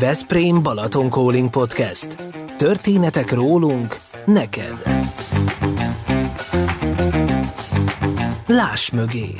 Veszprém 0.00 0.62
Balaton 0.62 1.10
Calling 1.10 1.50
Podcast. 1.50 2.16
Történetek 2.56 3.32
rólunk, 3.32 3.96
neked. 4.24 4.82
Láss 8.46 8.90
mögé. 8.90 9.34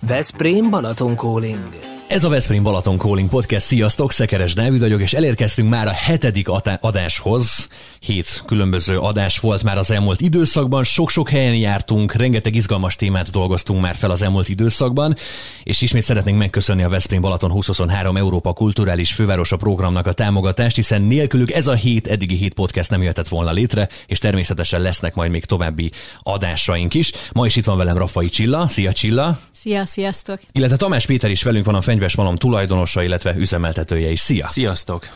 Veszprém 0.00 0.70
Balaton 0.70 1.16
Calling. 1.16 1.81
Ez 2.12 2.24
a 2.24 2.28
Veszprém 2.28 2.62
Balaton 2.62 2.98
Calling 2.98 3.28
Podcast. 3.28 3.66
Sziasztok, 3.66 4.12
Szekeres 4.12 4.54
Dávid 4.54 4.80
vagyok, 4.80 5.00
és 5.00 5.12
elérkeztünk 5.12 5.68
már 5.68 5.86
a 5.86 5.90
hetedik 5.90 6.48
adáshoz. 6.80 7.68
Hét 8.00 8.42
különböző 8.46 8.98
adás 8.98 9.38
volt 9.38 9.62
már 9.62 9.78
az 9.78 9.90
elmúlt 9.90 10.20
időszakban, 10.20 10.84
sok-sok 10.84 11.28
helyen 11.28 11.54
jártunk, 11.54 12.14
rengeteg 12.14 12.54
izgalmas 12.54 12.96
témát 12.96 13.30
dolgoztunk 13.30 13.80
már 13.80 13.94
fel 13.94 14.10
az 14.10 14.22
elmúlt 14.22 14.48
időszakban, 14.48 15.16
és 15.62 15.80
ismét 15.80 16.02
szeretnénk 16.02 16.38
megköszönni 16.38 16.82
a 16.82 16.88
Veszprém 16.88 17.20
Balaton 17.20 17.50
2023 17.50 18.16
Európa 18.16 18.52
Kulturális 18.52 19.12
Fővárosa 19.12 19.56
programnak 19.56 20.06
a 20.06 20.12
támogatást, 20.12 20.76
hiszen 20.76 21.02
nélkülük 21.02 21.52
ez 21.52 21.66
a 21.66 21.74
hét, 21.74 22.06
eddigi 22.06 22.36
hét 22.36 22.54
podcast 22.54 22.90
nem 22.90 23.00
jöhetett 23.00 23.28
volna 23.28 23.50
létre, 23.50 23.88
és 24.06 24.18
természetesen 24.18 24.80
lesznek 24.80 25.14
majd 25.14 25.30
még 25.30 25.44
további 25.44 25.90
adásaink 26.22 26.94
is. 26.94 27.12
Ma 27.32 27.46
is 27.46 27.56
itt 27.56 27.64
van 27.64 27.76
velem 27.76 27.96
Rafai 27.96 28.28
Csilla. 28.28 28.68
Szia 28.68 28.92
Csilla! 28.92 29.38
Szia, 29.62 29.84
sziasztok! 29.84 30.40
Illetve 30.52 30.76
Tamás 30.76 31.06
Péter 31.06 31.30
is 31.30 31.42
velünk 31.42 31.64
van 31.64 31.74
a 31.74 31.80
Fenyves 31.80 32.16
Malom 32.16 32.36
tulajdonosa, 32.36 33.02
illetve 33.02 33.34
üzemeltetője 33.36 34.10
is. 34.10 34.20
Szia! 34.20 34.48
Sziasztok! 34.48 35.08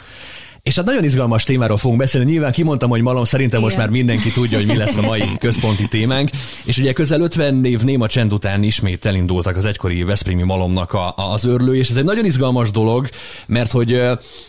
És 0.67 0.77
hát 0.77 0.85
nagyon 0.85 1.05
izgalmas 1.05 1.45
témáról 1.45 1.77
fogunk 1.77 2.01
beszélni. 2.01 2.31
Nyilván 2.31 2.53
kimondtam, 2.53 2.91
hogy 2.91 3.01
malom, 3.03 3.25
szerintem 3.25 3.59
Igen. 3.59 3.71
most 3.71 3.77
már 3.77 3.91
mindenki 3.91 4.33
tudja, 4.33 4.59
hogy 4.59 4.67
mi 4.67 4.77
lesz 4.77 4.97
a 4.97 5.01
mai 5.01 5.23
központi 5.39 5.89
témánk. 5.89 6.31
És 6.65 6.79
ugye 6.79 6.93
közel 6.93 7.21
50 7.21 7.65
év 7.65 7.83
néma 7.83 8.07
csend 8.07 8.33
után 8.33 8.63
ismét 8.63 9.05
elindultak 9.05 9.57
az 9.57 9.65
egykori 9.65 10.03
Veszprémi 10.03 10.43
malomnak 10.43 10.93
a, 10.93 11.09
a, 11.09 11.33
az 11.33 11.45
örlő, 11.45 11.77
és 11.77 11.91
ez 11.91 11.97
egy 11.97 12.05
nagyon 12.05 12.25
izgalmas 12.25 12.71
dolog, 12.71 13.09
mert 13.47 13.71
hogy 13.71 14.03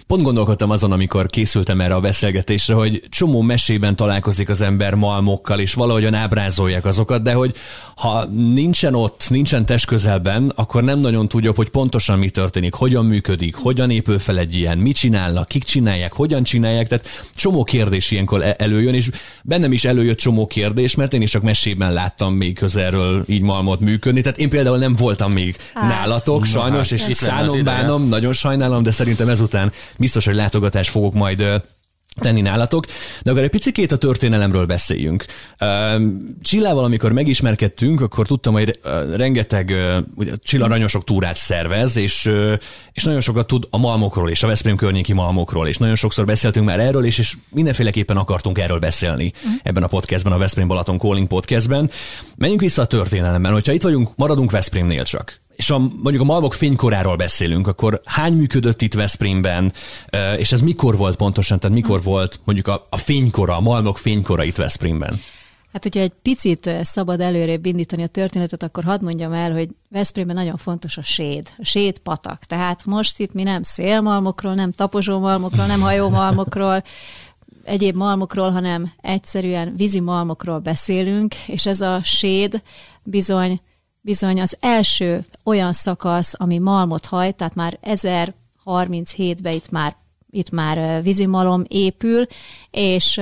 pont 0.07 0.21
gondolkodtam 0.23 0.69
azon, 0.69 0.91
amikor 0.91 1.25
készültem 1.25 1.81
erre 1.81 1.95
a 1.95 1.99
beszélgetésre, 1.99 2.73
hogy 2.73 3.03
csomó 3.09 3.41
mesében 3.41 3.95
találkozik 3.95 4.49
az 4.49 4.61
ember 4.61 4.93
malmokkal, 4.93 5.59
és 5.59 5.73
valahogyan 5.73 6.13
ábrázolják 6.13 6.85
azokat, 6.85 7.21
de 7.21 7.33
hogy 7.33 7.55
ha 7.97 8.25
nincsen 8.53 8.95
ott, 8.95 9.25
nincsen 9.29 9.65
test 9.65 9.85
közelben, 9.85 10.51
akkor 10.55 10.83
nem 10.83 10.99
nagyon 10.99 11.27
tudja, 11.27 11.51
hogy 11.55 11.69
pontosan 11.69 12.19
mi 12.19 12.29
történik, 12.29 12.73
hogyan 12.73 13.05
működik, 13.05 13.55
hogyan 13.55 13.89
épül 13.89 14.19
fel 14.19 14.37
egy 14.37 14.55
ilyen, 14.55 14.77
mit 14.77 14.95
csinálnak, 14.95 15.47
kik 15.47 15.63
csinálják, 15.63 16.06
hogyan 16.13 16.43
csinálják, 16.43 16.87
tehát 16.87 17.29
csomó 17.35 17.63
kérdés 17.63 18.11
ilyenkor 18.11 18.41
e- 18.41 18.55
előjön, 18.57 18.93
és 18.93 19.09
bennem 19.43 19.71
is 19.71 19.85
előjött 19.85 20.17
csomó 20.17 20.47
kérdés, 20.47 20.95
mert 20.95 21.13
én 21.13 21.21
is 21.21 21.31
csak 21.31 21.41
mesében 21.41 21.93
láttam 21.93 22.33
még 22.33 22.55
közelről 22.55 23.23
így 23.27 23.41
malmot 23.41 23.79
működni, 23.79 24.21
tehát 24.21 24.37
én 24.37 24.49
például 24.49 24.77
nem 24.77 24.93
voltam 24.93 25.31
még 25.31 25.55
hát. 25.73 25.89
nálatok, 25.89 26.45
sajnos, 26.45 26.89
hát, 26.89 26.99
és 26.99 27.07
itt 27.07 27.15
szánom, 27.15 27.63
bánom, 27.63 28.07
nagyon 28.07 28.33
sajnálom, 28.33 28.83
de 28.83 28.91
szerintem 28.91 29.29
ezután 29.29 29.71
biztos, 29.97 30.25
hogy 30.25 30.35
látogatást 30.35 30.89
fogok 30.89 31.13
majd 31.13 31.43
tenni 32.19 32.41
nálatok, 32.41 32.85
de 33.23 33.31
akkor 33.31 33.43
egy 33.43 33.49
picit 33.49 33.91
a 33.91 33.97
történelemről 33.97 34.65
beszéljünk. 34.65 35.25
Csillával, 36.41 36.83
amikor 36.83 37.11
megismerkedtünk, 37.11 38.01
akkor 38.01 38.27
tudtam, 38.27 38.53
hogy 38.53 38.79
rengeteg 39.15 39.75
ugye, 40.15 40.31
Csilla 40.43 40.67
nagyon 40.67 40.87
sok 40.87 41.03
túrát 41.03 41.35
szervez, 41.35 41.97
és, 41.97 42.31
és 42.91 43.03
nagyon 43.03 43.21
sokat 43.21 43.47
tud 43.47 43.67
a 43.69 43.77
malmokról 43.77 44.29
és 44.29 44.43
a 44.43 44.47
Veszprém 44.47 44.75
környéki 44.75 45.13
malmokról, 45.13 45.67
és 45.67 45.77
nagyon 45.77 45.95
sokszor 45.95 46.25
beszéltünk 46.25 46.65
már 46.65 46.79
erről, 46.79 47.05
és, 47.05 47.17
és 47.17 47.37
mindenféleképpen 47.49 48.17
akartunk 48.17 48.59
erről 48.59 48.79
beszélni 48.79 49.33
uh-huh. 49.35 49.59
ebben 49.63 49.83
a 49.83 49.87
podcastben, 49.87 50.33
a 50.33 50.37
Veszprém 50.37 50.67
Balaton 50.67 50.97
Calling 50.97 51.27
podcastben. 51.27 51.91
Menjünk 52.35 52.61
vissza 52.61 52.81
a 52.81 52.85
történelemben, 52.85 53.53
hogyha 53.53 53.71
itt 53.71 53.83
vagyunk, 53.83 54.09
maradunk 54.15 54.51
Veszprémnél 54.51 55.03
csak 55.03 55.45
és 55.57 55.69
a, 55.69 55.77
mondjuk 55.77 56.21
a 56.21 56.25
malmok 56.25 56.53
fénykoráról 56.53 57.15
beszélünk, 57.15 57.67
akkor 57.67 58.01
hány 58.05 58.33
működött 58.33 58.81
itt 58.81 58.93
Veszprémben, 58.93 59.73
és 60.37 60.51
ez 60.51 60.61
mikor 60.61 60.97
volt 60.97 61.15
pontosan, 61.15 61.59
tehát 61.59 61.75
mikor 61.75 62.03
volt 62.03 62.39
mondjuk 62.43 62.67
a, 62.67 62.87
a 62.89 62.97
fénykora, 62.97 63.55
a 63.55 63.59
malmok 63.59 63.97
fénykora 63.97 64.43
itt 64.43 64.55
Veszprémben? 64.55 65.21
Hát, 65.73 65.83
hogyha 65.83 65.99
egy 65.99 66.13
picit 66.21 66.69
szabad 66.81 67.19
előrébb 67.19 67.65
indítani 67.65 68.03
a 68.03 68.07
történetet, 68.07 68.63
akkor 68.63 68.83
hadd 68.83 69.03
mondjam 69.03 69.33
el, 69.33 69.51
hogy 69.51 69.69
Veszprémben 69.89 70.35
nagyon 70.35 70.57
fontos 70.57 70.97
a 70.97 71.03
séd, 71.03 71.49
a 71.57 71.65
séd 71.65 71.97
patak. 71.97 72.43
Tehát 72.43 72.85
most 72.85 73.19
itt 73.19 73.33
mi 73.33 73.43
nem 73.43 73.63
szélmalmokról, 73.63 74.53
nem 74.53 74.71
taposómalmokról, 74.71 75.65
nem 75.65 75.81
hajómalmokról, 75.81 76.83
egyéb 77.63 77.95
malmokról, 77.95 78.51
hanem 78.51 78.91
egyszerűen 79.01 79.73
vízi 79.77 79.99
malmokról 79.99 80.59
beszélünk, 80.59 81.35
és 81.35 81.65
ez 81.65 81.81
a 81.81 81.99
séd 82.03 82.61
bizony 83.03 83.61
bizony 84.07 84.41
az 84.41 84.57
első 84.59 85.25
olyan 85.43 85.73
szakasz, 85.73 86.33
ami 86.37 86.57
malmot 86.57 87.05
hajt, 87.05 87.35
tehát 87.35 87.55
már 87.55 87.79
1037-ben 87.83 89.53
itt 89.53 89.69
már 89.69 89.95
itt 90.31 90.49
már 90.49 91.03
vízimalom 91.03 91.63
épül, 91.67 92.25
és, 92.71 93.21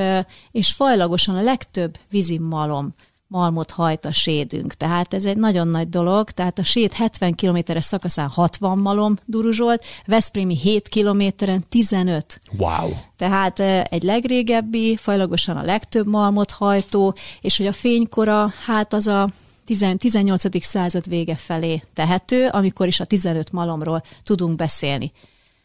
és 0.51 0.72
fajlagosan 0.72 1.35
a 1.35 1.41
legtöbb 1.41 1.97
vízimalom 2.09 2.94
malmot 3.28 3.72
hajt 3.72 4.06
a 4.06 4.12
sédünk. 4.12 4.73
Tehát 4.73 5.13
ez 5.13 5.25
egy 5.25 5.38
nagyon 5.38 5.68
nagy 5.68 5.90
dolog, 5.90 6.29
tehát 6.29 6.59
a 6.59 6.63
séd 6.63 6.94
70 6.94 7.34
kilométeres 7.34 7.85
szakaszán 7.85 8.29
60 8.29 8.78
malom 8.78 9.17
duruzsolt, 9.25 9.85
Veszprémi 10.06 10.57
7 10.57 10.88
kilométeren 10.88 11.63
15. 11.69 12.41
Wow! 12.57 12.90
Tehát 13.17 13.59
egy 13.90 14.03
legrégebbi, 14.03 14.96
fajlagosan 14.96 15.57
a 15.57 15.63
legtöbb 15.63 16.07
malmot 16.07 16.52
hajtó, 16.52 17.16
és 17.41 17.57
hogy 17.57 17.67
a 17.67 17.73
fénykora, 17.73 18.53
hát 18.66 18.94
az 18.94 19.07
a 19.07 19.29
18. 19.66 20.64
század 20.64 21.08
vége 21.08 21.36
felé 21.36 21.81
tehető, 21.94 22.48
amikor 22.48 22.88
is 22.88 23.00
a 23.00 23.06
15 23.06 23.52
malomról 23.52 24.03
tudunk 24.24 24.56
beszélni. 24.56 25.12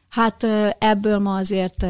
Hát 0.08 0.46
ebből 0.78 1.18
ma 1.18 1.36
azért 1.36 1.86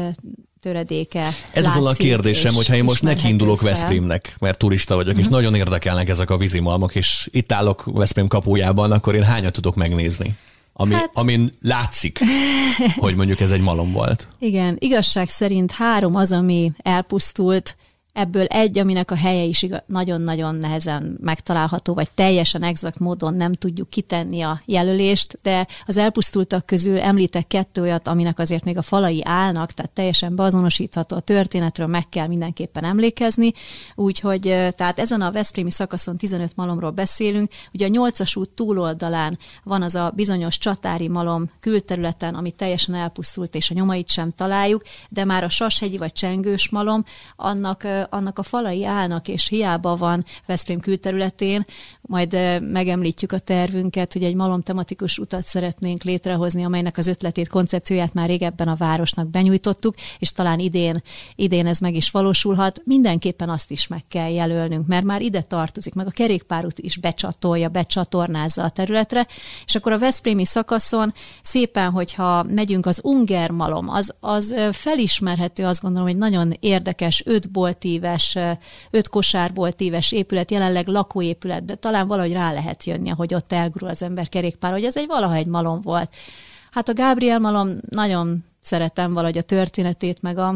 töredéke 0.61 1.29
Ez 1.53 1.73
volna 1.73 1.89
a 1.89 1.93
kérdésem, 1.93 2.53
hogyha 2.53 2.75
én 2.75 2.83
most 2.83 3.23
indulok 3.23 3.61
Veszprémnek, 3.61 4.35
mert 4.39 4.57
turista 4.57 4.95
vagyok, 4.95 5.07
uh-huh. 5.07 5.25
és 5.25 5.31
mhm. 5.31 5.35
nagyon 5.35 5.55
érdekelnek 5.55 6.09
ezek 6.09 6.29
a 6.29 6.37
vízimalmok, 6.37 6.95
és 6.95 7.29
itt 7.31 7.51
állok 7.51 7.83
Veszprém 7.85 8.27
kapujában, 8.27 8.91
akkor 8.91 9.15
én 9.15 9.23
hányat 9.23 9.53
tudok 9.53 9.75
megnézni? 9.75 10.35
Ami, 10.73 10.93
hát... 10.93 11.09
Amin 11.13 11.49
látszik, 11.61 12.19
hogy 12.97 13.15
mondjuk 13.15 13.39
ez 13.39 13.51
egy 13.51 13.61
malom 13.61 13.91
volt. 13.91 14.27
Igen, 14.39 14.75
igazság 14.79 15.29
szerint 15.29 15.71
három 15.71 16.15
az, 16.15 16.31
ami 16.31 16.71
elpusztult, 16.77 17.75
Ebből 18.13 18.45
egy, 18.45 18.77
aminek 18.77 19.11
a 19.11 19.15
helye 19.15 19.43
is 19.43 19.65
nagyon-nagyon 19.85 20.55
nehezen 20.55 21.17
megtalálható, 21.21 21.93
vagy 21.93 22.11
teljesen 22.11 22.63
exakt 22.63 22.99
módon 22.99 23.33
nem 23.33 23.53
tudjuk 23.53 23.89
kitenni 23.89 24.41
a 24.41 24.59
jelölést, 24.65 25.39
de 25.41 25.67
az 25.85 25.97
elpusztultak 25.97 26.65
közül 26.65 26.99
említek 26.99 27.47
kettő 27.47 27.81
olyat, 27.81 28.07
aminek 28.07 28.39
azért 28.39 28.63
még 28.63 28.77
a 28.77 28.81
falai 28.81 29.21
állnak, 29.25 29.71
tehát 29.71 29.91
teljesen 29.91 30.35
beazonosítható 30.35 31.15
a 31.15 31.19
történetről, 31.19 31.87
meg 31.87 32.09
kell 32.09 32.27
mindenképpen 32.27 32.83
emlékezni. 32.83 33.51
Úgyhogy 33.95 34.41
tehát 34.75 34.99
ezen 34.99 35.21
a 35.21 35.31
Veszprémi 35.31 35.71
szakaszon 35.71 36.17
15 36.17 36.55
malomról 36.55 36.91
beszélünk. 36.91 37.51
Ugye 37.73 37.85
a 37.85 37.89
8-as 37.89 38.37
út 38.37 38.49
túloldalán 38.49 39.37
van 39.63 39.81
az 39.81 39.95
a 39.95 40.11
bizonyos 40.15 40.57
csatári 40.57 41.07
malom 41.07 41.49
külterületen, 41.59 42.35
ami 42.35 42.51
teljesen 42.51 42.95
elpusztult, 42.95 43.55
és 43.55 43.69
a 43.69 43.73
nyomait 43.73 44.09
sem 44.09 44.31
találjuk, 44.31 44.83
de 45.09 45.25
már 45.25 45.43
a 45.43 45.49
Sashegyi 45.49 45.97
vagy 45.97 46.13
Csengős 46.13 46.69
malom, 46.69 47.03
annak 47.35 47.87
annak 48.09 48.39
a 48.39 48.43
falai 48.43 48.85
állnak, 48.85 49.27
és 49.27 49.47
hiába 49.47 49.95
van 49.95 50.25
Veszprém 50.45 50.79
külterületén, 50.79 51.65
majd 52.01 52.61
megemlítjük 52.61 53.31
a 53.31 53.39
tervünket, 53.39 54.13
hogy 54.13 54.23
egy 54.23 54.35
malom 54.35 54.61
tematikus 54.61 55.17
utat 55.17 55.45
szeretnénk 55.45 56.03
létrehozni, 56.03 56.63
amelynek 56.63 56.97
az 56.97 57.07
ötletét, 57.07 57.47
koncepcióját 57.47 58.13
már 58.13 58.27
régebben 58.27 58.67
a 58.67 58.75
városnak 58.75 59.29
benyújtottuk, 59.29 59.95
és 60.19 60.31
talán 60.31 60.59
idén, 60.59 61.03
idén 61.35 61.67
ez 61.67 61.79
meg 61.79 61.95
is 61.95 62.11
valósulhat. 62.11 62.81
Mindenképpen 62.83 63.49
azt 63.49 63.71
is 63.71 63.87
meg 63.87 64.03
kell 64.07 64.29
jelölnünk, 64.29 64.87
mert 64.87 65.05
már 65.05 65.21
ide 65.21 65.41
tartozik, 65.41 65.93
meg 65.93 66.07
a 66.07 66.11
kerékpárút 66.11 66.79
is 66.79 66.97
becsatolja, 66.97 67.69
becsatornázza 67.69 68.63
a 68.63 68.69
területre, 68.69 69.27
és 69.65 69.75
akkor 69.75 69.91
a 69.91 69.99
Veszprémi 69.99 70.45
szakaszon 70.45 71.13
szépen, 71.41 71.91
hogyha 71.91 72.43
megyünk 72.43 72.85
az 72.85 72.99
Unger 73.03 73.51
malom, 73.51 73.89
az, 73.89 74.13
az 74.19 74.55
felismerhető, 74.71 75.65
azt 75.65 75.81
gondolom, 75.81 76.07
hogy 76.07 76.17
nagyon 76.17 76.53
érdekes, 76.59 77.23
öt 77.25 77.51
bolti 77.51 77.90
éves, 77.91 78.37
öt 78.89 79.09
kosárból 79.09 79.69
éves 79.77 80.11
épület, 80.11 80.51
jelenleg 80.51 80.87
lakóépület, 80.87 81.65
de 81.65 81.75
talán 81.75 82.07
valahogy 82.07 82.31
rá 82.33 82.51
lehet 82.51 82.83
jönni, 82.83 83.09
hogy 83.09 83.33
ott 83.33 83.53
elgurul 83.53 83.89
az 83.89 84.01
ember 84.01 84.29
kerékpár, 84.29 84.71
hogy 84.71 84.83
ez 84.83 84.97
egy 84.97 85.07
valaha 85.07 85.33
egy 85.33 85.47
malom 85.47 85.81
volt. 85.81 86.15
Hát 86.71 86.89
a 86.89 86.93
Gabriel 86.93 87.39
malom 87.39 87.77
nagyon 87.89 88.43
szeretem 88.61 89.13
valahogy 89.13 89.37
a 89.37 89.41
történetét, 89.41 90.21
meg 90.21 90.37
a, 90.37 90.55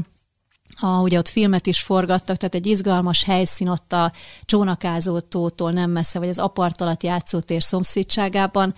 a, 0.80 0.88
ugye 0.88 1.18
ott 1.18 1.28
filmet 1.28 1.68
is 1.68 1.82
forgattak, 1.82 2.38
tehát 2.38 2.56
egy 2.56 2.66
izgalmas 2.66 3.24
helyszín 3.24 3.68
ott 3.68 3.94
a 3.94 4.12
Csónakázó 4.46 5.20
tótól 5.20 5.72
nem 5.72 5.90
messze, 5.90 6.20
vagy 6.20 6.30
az 6.30 6.40
apartalat 6.40 7.04
játszótér 7.04 7.64
szomszédságában 7.64 8.74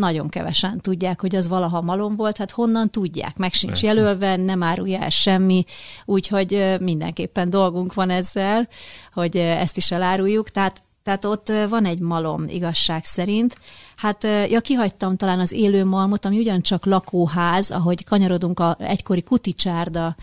nagyon 0.00 0.28
kevesen 0.28 0.80
tudják, 0.80 1.20
hogy 1.20 1.36
az 1.36 1.48
valaha 1.48 1.80
malom 1.80 2.16
volt, 2.16 2.36
hát 2.36 2.50
honnan 2.50 2.90
tudják, 2.90 3.36
meg 3.36 3.52
sincs 3.52 3.80
Persze. 3.80 3.86
jelölve, 3.86 4.36
nem 4.36 4.62
árulja 4.62 4.98
el 4.98 5.10
semmi, 5.10 5.64
úgyhogy 6.04 6.76
mindenképpen 6.80 7.50
dolgunk 7.50 7.94
van 7.94 8.10
ezzel, 8.10 8.68
hogy 9.12 9.36
ezt 9.36 9.76
is 9.76 9.90
eláruljuk, 9.90 10.50
tehát 10.50 10.82
Tehát 11.02 11.24
ott 11.24 11.52
van 11.68 11.84
egy 11.84 11.98
malom 11.98 12.48
igazság 12.48 13.04
szerint. 13.04 13.56
Hát, 13.96 14.26
ja, 14.48 14.60
kihagytam 14.60 15.16
talán 15.16 15.40
az 15.40 15.52
élő 15.52 15.84
malmot, 15.84 16.24
ami 16.24 16.38
ugyancsak 16.38 16.84
lakóház, 16.84 17.70
ahogy 17.70 18.04
kanyarodunk 18.04 18.60
a 18.60 18.76
egykori 18.78 19.22
kuticsárda, 19.22 20.16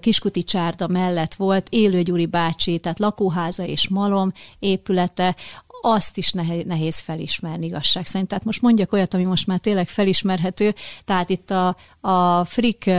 kiskuticsárda 0.00 0.86
mellett 0.86 1.34
volt, 1.34 1.66
élő 1.70 2.02
Gyuri 2.02 2.26
bácsi, 2.26 2.78
tehát 2.78 2.98
lakóháza 2.98 3.64
és 3.64 3.88
malom 3.88 4.32
épülete, 4.58 5.36
azt 5.80 6.16
is 6.16 6.32
nehéz 6.32 6.98
felismerni 6.98 7.66
igazság 7.66 8.06
szerint. 8.06 8.28
Tehát 8.28 8.44
most 8.44 8.62
mondjak 8.62 8.92
olyat, 8.92 9.14
ami 9.14 9.24
most 9.24 9.46
már 9.46 9.58
tényleg 9.58 9.88
felismerhető, 9.88 10.74
tehát 11.04 11.28
itt 11.28 11.50
a, 11.50 11.76
a 12.00 12.44
Frick 12.44 12.90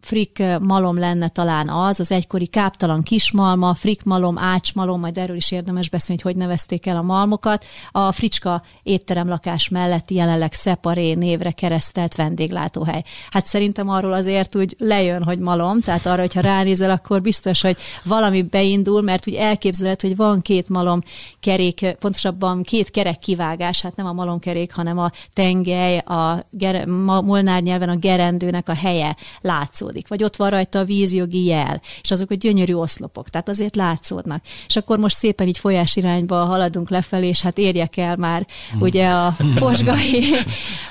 frik 0.00 0.42
malom 0.60 0.98
lenne 0.98 1.28
talán 1.28 1.68
az, 1.68 2.00
az 2.00 2.12
egykori 2.12 2.46
káptalan 2.46 3.02
kismalma, 3.02 3.74
frik 3.74 4.04
malom, 4.04 4.38
ácsmalom, 4.38 5.00
majd 5.00 5.18
erről 5.18 5.36
is 5.36 5.50
érdemes 5.50 5.88
beszélni, 5.88 6.22
hogy 6.22 6.32
hogy 6.32 6.44
nevezték 6.44 6.86
el 6.86 6.96
a 6.96 7.02
malmokat. 7.02 7.64
A 7.90 8.12
fricska 8.12 8.62
étteremlakás 8.82 9.68
melletti 9.68 10.14
jelenleg 10.14 10.52
Szeparé 10.52 11.12
névre 11.12 11.50
keresztelt 11.50 12.14
vendéglátóhely. 12.14 13.02
Hát 13.30 13.46
szerintem 13.46 13.88
arról 13.88 14.12
azért 14.12 14.56
úgy 14.56 14.76
lejön, 14.78 15.22
hogy 15.22 15.38
malom, 15.38 15.80
tehát 15.80 16.06
arra, 16.06 16.20
hogyha 16.20 16.40
ránézel, 16.40 16.90
akkor 16.90 17.20
biztos, 17.20 17.60
hogy 17.60 17.76
valami 18.04 18.42
beindul, 18.42 19.02
mert 19.02 19.28
úgy 19.28 19.34
elképzelhet, 19.34 20.02
hogy 20.02 20.16
van 20.16 20.40
két 20.40 20.68
malom 20.68 21.00
kerék, 21.40 21.96
pontosabban 21.98 22.62
két 22.62 22.90
kerek 22.90 23.18
kivágás, 23.18 23.82
hát 23.82 23.96
nem 23.96 24.06
a 24.06 24.12
malomkerék, 24.12 24.74
hanem 24.74 24.98
a 24.98 25.10
tengely, 25.32 25.98
a 25.98 26.38
ger- 26.50 26.86
molnár 27.22 27.62
nyelven 27.62 27.88
a 27.88 27.96
gerendőnek 27.96 28.68
a 28.68 28.74
helye 28.74 29.16
látszódik 29.40 29.95
látszódik, 29.96 30.08
vagy 30.08 30.24
ott 30.24 30.36
van 30.36 30.50
rajta 30.50 30.78
a 30.78 30.84
vízjogi 30.84 31.44
jel, 31.44 31.80
és 32.02 32.10
azok 32.10 32.30
a 32.30 32.34
gyönyörű 32.34 32.74
oszlopok, 32.74 33.28
tehát 33.28 33.48
azért 33.48 33.76
látszódnak. 33.76 34.42
És 34.66 34.76
akkor 34.76 34.98
most 34.98 35.16
szépen 35.16 35.46
így 35.46 35.58
folyás 35.58 35.96
irányba 35.96 36.44
haladunk 36.44 36.90
lefelé, 36.90 37.28
és 37.28 37.42
hát 37.42 37.58
érjek 37.58 37.96
el 37.96 38.16
már 38.16 38.46
hmm. 38.70 38.80
ugye 38.80 39.08
a 39.08 39.36
posgai, 39.58 40.34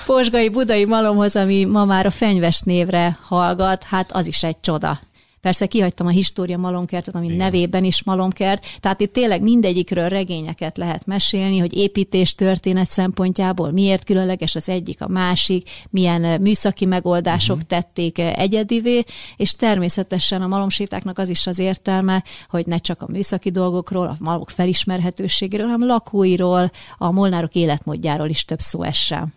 posgai 0.06 0.50
budai 0.50 0.86
malomhoz, 0.86 1.36
ami 1.36 1.66
ma 1.66 1.86
már 1.86 2.06
a 2.06 2.12
fenyves 2.12 2.62
névre 2.62 3.18
hallgat, 3.22 3.84
hát 3.84 4.12
az 4.12 4.28
is 4.28 4.44
egy 4.44 4.60
csoda. 4.62 5.00
Persze 5.46 5.66
kihagytam 5.66 6.08
a 6.08 6.10
História 6.10 6.58
malomkertet, 6.58 7.16
ami 7.16 7.26
Igen. 7.26 7.38
nevében 7.38 7.84
is 7.84 8.04
malomkert, 8.04 8.66
tehát 8.80 9.02
itt 9.02 9.14
tényleg 9.14 9.42
mindegyikről 9.42 10.08
regényeket 10.08 10.78
lehet 10.78 11.06
mesélni, 11.06 11.58
hogy 11.58 11.78
építés 11.78 12.36
történet 12.36 12.90
szempontjából 12.90 13.72
miért 13.72 14.04
különleges 14.04 14.56
az 14.56 14.70
egyik, 14.70 15.02
a 15.02 15.08
másik, 15.08 15.70
milyen 15.90 16.42
műszaki 16.42 16.86
megoldások 16.86 17.56
uh-huh. 17.56 17.70
tették 17.70 18.20
egyedivé, 18.20 19.04
és 19.38 19.56
természetesen 19.56 20.42
a 20.42 20.48
malomsétáknak 20.48 21.18
az 21.18 21.30
is 21.30 21.48
az 21.48 21.60
értelme, 21.60 22.24
hogy 22.50 22.66
ne 22.66 22.78
csak 22.78 23.02
a 23.02 23.08
műszaki 23.12 23.52
dolgokról, 23.52 24.08
a 24.08 24.16
malmok 24.20 24.50
felismerhetőségéről, 24.50 25.68
hanem 25.68 25.88
lakóiról, 25.88 26.72
a 26.98 27.12
molnárok 27.12 27.54
életmódjáról 27.54 28.30
is 28.30 28.46
több 28.46 28.60
szó 28.60 28.84
essen. 28.84 29.34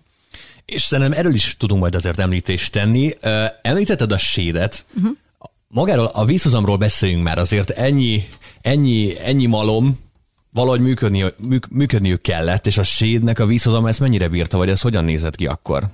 És 0.64 0.82
szerintem 0.82 1.18
erről 1.18 1.34
is 1.34 1.56
tudunk 1.56 1.80
majd 1.80 1.94
azért 1.94 2.18
említést 2.18 2.72
tenni. 2.72 3.14
Említetted 3.62 4.12
a 4.12 4.18
sédet, 4.18 4.86
uh-huh 4.96 5.16
magáról 5.68 6.04
a 6.04 6.24
vízhozamról 6.24 6.76
beszéljünk 6.76 7.22
már, 7.22 7.38
azért 7.38 7.70
ennyi, 7.70 8.28
ennyi, 8.60 9.18
ennyi 9.18 9.46
malom 9.46 9.98
valahogy 10.50 10.80
működni, 10.80 11.24
működniük 11.68 12.20
kellett, 12.20 12.66
és 12.66 12.78
a 12.78 12.82
sédnek 12.82 13.38
a 13.38 13.46
vízhozam 13.46 13.86
ezt 13.86 14.00
mennyire 14.00 14.28
bírta, 14.28 14.56
vagy 14.56 14.68
ez 14.68 14.80
hogyan 14.80 15.04
nézett 15.04 15.36
ki 15.36 15.46
akkor? 15.46 15.88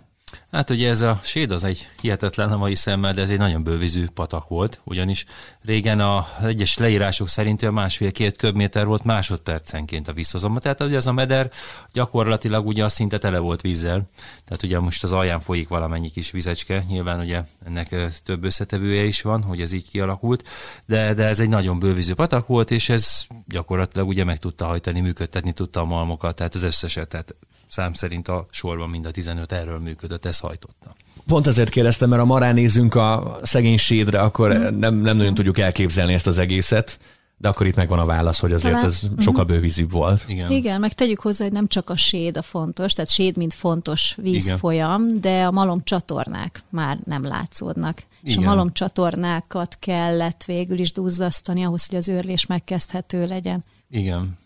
Hát 0.51 0.71
ugye 0.71 0.89
ez 0.89 1.01
a 1.01 1.21
séd 1.23 1.51
az 1.51 1.65
egy 1.65 1.89
hihetetlen 2.01 2.53
a 2.53 2.57
mai 2.57 2.75
szemmel, 2.75 3.13
de 3.13 3.21
ez 3.21 3.29
egy 3.29 3.39
nagyon 3.39 3.63
bővízű 3.63 4.07
patak 4.15 4.49
volt, 4.49 4.81
ugyanis 4.85 5.25
régen 5.63 6.01
a 6.01 6.27
egyes 6.43 6.77
leírások 6.77 7.29
szerint 7.29 7.63
a 7.63 7.71
másfél-két 7.71 8.37
köbméter 8.37 8.87
volt 8.87 9.05
másodpercenként 9.05 10.09
a 10.09 10.13
vízhozama. 10.13 10.59
Tehát 10.59 10.81
ugye 10.81 10.97
ez 10.97 11.07
a 11.07 11.13
meder 11.13 11.51
gyakorlatilag 11.93 12.67
ugye 12.67 12.85
a 12.85 12.89
szinte 12.89 13.19
tele 13.19 13.39
volt 13.39 13.61
vízzel. 13.61 14.09
Tehát 14.45 14.63
ugye 14.63 14.79
most 14.79 15.03
az 15.03 15.13
alján 15.13 15.41
folyik 15.41 15.69
valamennyi 15.69 16.11
kis 16.11 16.31
vizecske, 16.31 16.85
nyilván 16.89 17.21
ugye 17.21 17.43
ennek 17.67 17.97
több 18.25 18.45
összetevője 18.45 19.05
is 19.05 19.23
van, 19.23 19.43
hogy 19.43 19.61
ez 19.61 19.73
így 19.73 19.91
kialakult, 19.91 20.49
de, 20.87 21.15
de 21.15 21.25
ez 21.25 21.41
egy 21.41 21.49
nagyon 21.49 21.79
bővízű 21.79 22.15
patak 22.15 22.47
volt, 22.47 22.71
és 22.71 22.89
ez 22.89 23.23
gyakorlatilag 23.49 24.09
ugye 24.09 24.25
meg 24.25 24.39
tudta 24.39 24.67
hajtani, 24.67 25.01
működtetni 25.01 25.53
tudta 25.53 25.81
a 25.81 25.85
malmokat, 25.85 26.35
tehát 26.35 26.55
az 26.55 26.63
összeset, 26.63 27.09
tehát 27.09 27.35
szám 27.75 27.93
szerint 27.93 28.29
a 28.29 28.47
sorban 28.51 28.89
mind 28.89 29.07
a 29.07 29.11
15 29.11 29.53
erről 29.53 29.79
működött, 29.79 30.25
ez 30.25 30.39
hajtotta. 30.39 30.95
Pont 31.27 31.47
ezért 31.47 31.69
kérdeztem, 31.69 32.09
mert 32.09 32.21
ha 32.21 32.27
ma 32.27 32.39
ránézünk 32.39 32.95
a 32.95 33.39
szegény 33.43 33.79
sédre, 33.79 34.21
akkor 34.21 34.53
mm. 34.53 34.79
nem, 34.79 34.95
nem 34.95 35.17
nagyon 35.17 35.35
tudjuk 35.35 35.59
elképzelni 35.59 36.13
ezt 36.13 36.27
az 36.27 36.39
egészet. 36.39 36.99
De 37.37 37.49
akkor 37.49 37.67
itt 37.67 37.75
megvan 37.75 37.99
a 37.99 38.05
válasz, 38.05 38.41
hogy 38.41 38.53
azért 38.53 38.75
Talán, 38.75 38.89
ez 38.89 39.01
sokkal 39.19 39.45
bővízűbb 39.45 39.91
volt. 39.91 40.25
Igen. 40.29 40.51
Igen, 40.51 40.81
meg 40.81 40.93
tegyük 40.93 41.21
hozzá, 41.21 41.45
hogy 41.45 41.53
nem 41.53 41.67
csak 41.67 41.91
a 41.91 41.97
séd 41.97 42.37
a 42.37 42.43
fontos, 42.43 42.93
tehát 42.93 43.11
séd, 43.11 43.37
mint 43.37 43.55
fontos 43.55 44.15
vízfolyam, 44.17 45.07
Igen. 45.07 45.21
de 45.21 45.45
a 45.45 45.51
malom 45.51 45.81
csatornák 45.85 46.63
már 46.71 46.99
nem 47.05 47.25
látszódnak. 47.25 47.99
Igen. 47.99 48.07
És 48.23 48.37
a 48.37 48.41
malom 48.41 48.73
csatornákat 48.73 49.77
kellett 49.79 50.45
végül 50.45 50.79
is 50.79 50.93
duzzasztani 50.93 51.65
ahhoz, 51.65 51.87
hogy 51.87 51.99
az 51.99 52.09
őrlés 52.09 52.47
megkezdhető 52.47 53.27
legyen. 53.27 53.65
Igen. 53.91 54.39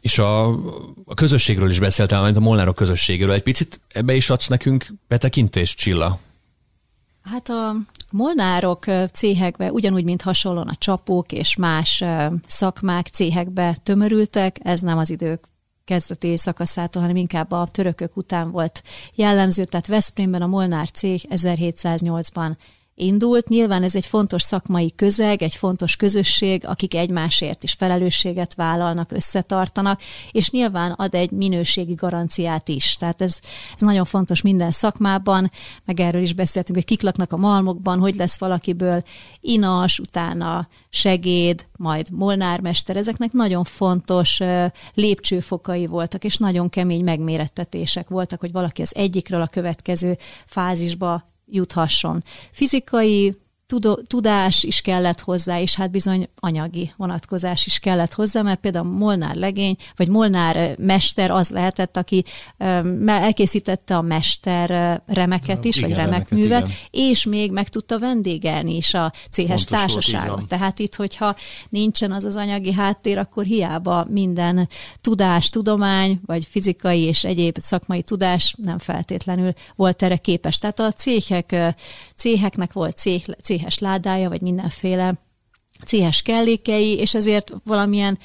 És 0.00 0.18
a, 0.18 0.46
a 1.04 1.14
közösségről 1.14 1.70
is 1.70 1.78
beszéltem, 1.78 2.24
mint 2.24 2.36
a 2.36 2.40
Molnárok 2.40 2.74
közösségéről. 2.74 3.34
Egy 3.34 3.42
picit 3.42 3.80
ebbe 3.88 4.14
is 4.14 4.30
adsz 4.30 4.46
nekünk 4.46 4.86
betekintést, 5.08 5.78
Csilla? 5.78 6.18
Hát 7.22 7.48
a 7.48 7.74
molnárok 8.10 8.84
céhekbe, 9.12 9.72
ugyanúgy, 9.72 10.04
mint 10.04 10.22
hasonlóan 10.22 10.68
a 10.68 10.76
csapók 10.78 11.32
és 11.32 11.56
más 11.56 12.04
szakmák 12.46 13.06
céhekbe 13.06 13.76
tömörültek, 13.82 14.58
ez 14.62 14.80
nem 14.80 14.98
az 14.98 15.10
idők 15.10 15.48
kezdeti 15.84 16.36
szakaszától, 16.36 17.02
hanem 17.02 17.16
inkább 17.16 17.52
a 17.52 17.68
törökök 17.72 18.16
után 18.16 18.50
volt 18.50 18.82
jellemző, 19.14 19.64
tehát 19.64 19.86
Veszprémben 19.86 20.42
a 20.42 20.46
Molnár 20.46 20.90
cég 20.90 21.20
1708-ban 21.28 22.56
indult. 22.98 23.48
Nyilván 23.48 23.82
ez 23.82 23.96
egy 23.96 24.06
fontos 24.06 24.42
szakmai 24.42 24.92
közeg, 24.96 25.42
egy 25.42 25.54
fontos 25.54 25.96
közösség, 25.96 26.66
akik 26.66 26.94
egymásért 26.94 27.64
is 27.64 27.72
felelősséget 27.72 28.54
vállalnak, 28.54 29.12
összetartanak, 29.12 30.00
és 30.30 30.50
nyilván 30.50 30.92
ad 30.92 31.14
egy 31.14 31.30
minőségi 31.30 31.94
garanciát 31.94 32.68
is. 32.68 32.96
Tehát 32.96 33.22
ez, 33.22 33.38
ez 33.74 33.80
nagyon 33.80 34.04
fontos 34.04 34.42
minden 34.42 34.70
szakmában, 34.70 35.50
meg 35.84 36.00
erről 36.00 36.22
is 36.22 36.32
beszéltünk, 36.32 36.76
hogy 36.78 36.86
kik 36.86 37.02
laknak 37.02 37.32
a 37.32 37.36
malmokban, 37.36 37.98
hogy 37.98 38.14
lesz 38.14 38.38
valakiből 38.38 39.02
inas, 39.40 39.98
utána 39.98 40.68
segéd, 40.88 41.66
majd 41.76 42.10
molnármester, 42.10 42.96
ezeknek 42.96 43.32
nagyon 43.32 43.64
fontos 43.64 44.40
lépcsőfokai 44.94 45.86
voltak, 45.86 46.24
és 46.24 46.36
nagyon 46.36 46.68
kemény 46.68 47.04
megmérettetések 47.04 48.08
voltak, 48.08 48.40
hogy 48.40 48.52
valaki 48.52 48.82
az 48.82 48.94
egyikről 48.94 49.40
a 49.40 49.46
következő 49.46 50.16
fázisba 50.46 51.24
juthasson. 51.52 52.22
Fizikai 52.52 53.34
tudás 54.06 54.62
is 54.62 54.80
kellett 54.80 55.20
hozzá, 55.20 55.60
és 55.60 55.74
hát 55.74 55.90
bizony 55.90 56.28
anyagi 56.36 56.92
vonatkozás 56.96 57.66
is 57.66 57.78
kellett 57.78 58.14
hozzá, 58.14 58.42
mert 58.42 58.60
például 58.60 58.90
Molnár 58.90 59.34
legény, 59.34 59.76
vagy 59.96 60.08
Molnár 60.08 60.76
mester 60.78 61.30
az 61.30 61.50
lehetett, 61.50 61.96
aki 61.96 62.24
elkészítette 63.06 63.96
a 63.96 64.00
mester 64.00 65.00
remeket 65.06 65.64
is, 65.64 65.76
igen, 65.76 65.88
vagy 65.88 65.98
remekművet, 65.98 66.50
remeket, 66.50 66.88
és 66.90 67.24
még 67.24 67.52
meg 67.52 67.68
tudta 67.68 67.98
vendégelni 67.98 68.76
is 68.76 68.94
a 68.94 69.12
céhes 69.30 69.64
Pontos 69.64 69.78
társaságot. 69.78 70.28
Volt, 70.28 70.46
Tehát 70.46 70.78
itt, 70.78 70.94
hogyha 70.94 71.36
nincsen 71.68 72.12
az 72.12 72.24
az 72.24 72.36
anyagi 72.36 72.72
háttér, 72.72 73.18
akkor 73.18 73.44
hiába 73.44 74.06
minden 74.10 74.68
tudás, 75.00 75.50
tudomány, 75.50 76.20
vagy 76.26 76.44
fizikai 76.50 77.00
és 77.00 77.24
egyéb 77.24 77.58
szakmai 77.58 78.02
tudás 78.02 78.54
nem 78.62 78.78
feltétlenül 78.78 79.52
volt 79.76 80.02
erre 80.02 80.16
képes. 80.16 80.58
Tehát 80.58 80.80
a 80.80 80.92
céhek, 80.92 81.74
céheknek 82.16 82.72
volt 82.72 82.96
céh, 82.96 83.22
céh 83.42 83.56
céhes 83.58 83.78
ládája, 83.78 84.28
vagy 84.28 84.40
mindenféle 84.40 85.14
céhes 85.84 86.22
kellékei, 86.22 86.96
és 86.96 87.14
ezért 87.14 87.52
valamilyen 87.64 88.18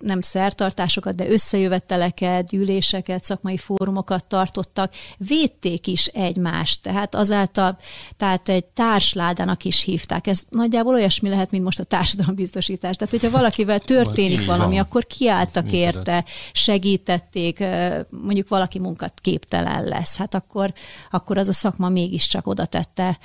nem 0.00 0.20
szertartásokat, 0.20 1.14
de 1.14 1.28
összejöveteleket, 1.28 2.48
gyűléseket, 2.48 3.24
szakmai 3.24 3.56
fórumokat 3.56 4.26
tartottak, 4.26 4.92
védték 5.16 5.86
is 5.86 6.06
egymást, 6.06 6.82
tehát 6.82 7.14
azáltal, 7.14 7.78
tehát 8.16 8.48
egy 8.48 8.64
társládának 8.64 9.64
is 9.64 9.82
hívták. 9.82 10.26
Ez 10.26 10.42
nagyjából 10.48 10.94
olyasmi 10.94 11.28
lehet, 11.28 11.50
mint 11.50 11.64
most 11.64 11.80
a 11.80 11.84
társadalombiztosítás. 11.84 12.96
Tehát, 12.96 13.12
hogyha 13.12 13.30
valakivel 13.30 13.78
történik 13.78 14.46
valami, 14.46 14.78
akkor 14.78 15.04
kiálltak 15.04 15.72
érte, 15.72 16.24
segítették, 16.52 17.64
mondjuk 18.10 18.48
valaki 18.48 18.78
munkat 18.78 19.12
képtelen 19.20 19.84
lesz, 19.84 20.16
hát 20.16 20.34
akkor, 20.34 20.72
akkor 21.10 21.38
az 21.38 21.48
a 21.48 21.52
szakma 21.52 21.88
mégiscsak 21.88 22.46
oda 22.46 22.64
tette 22.64 23.18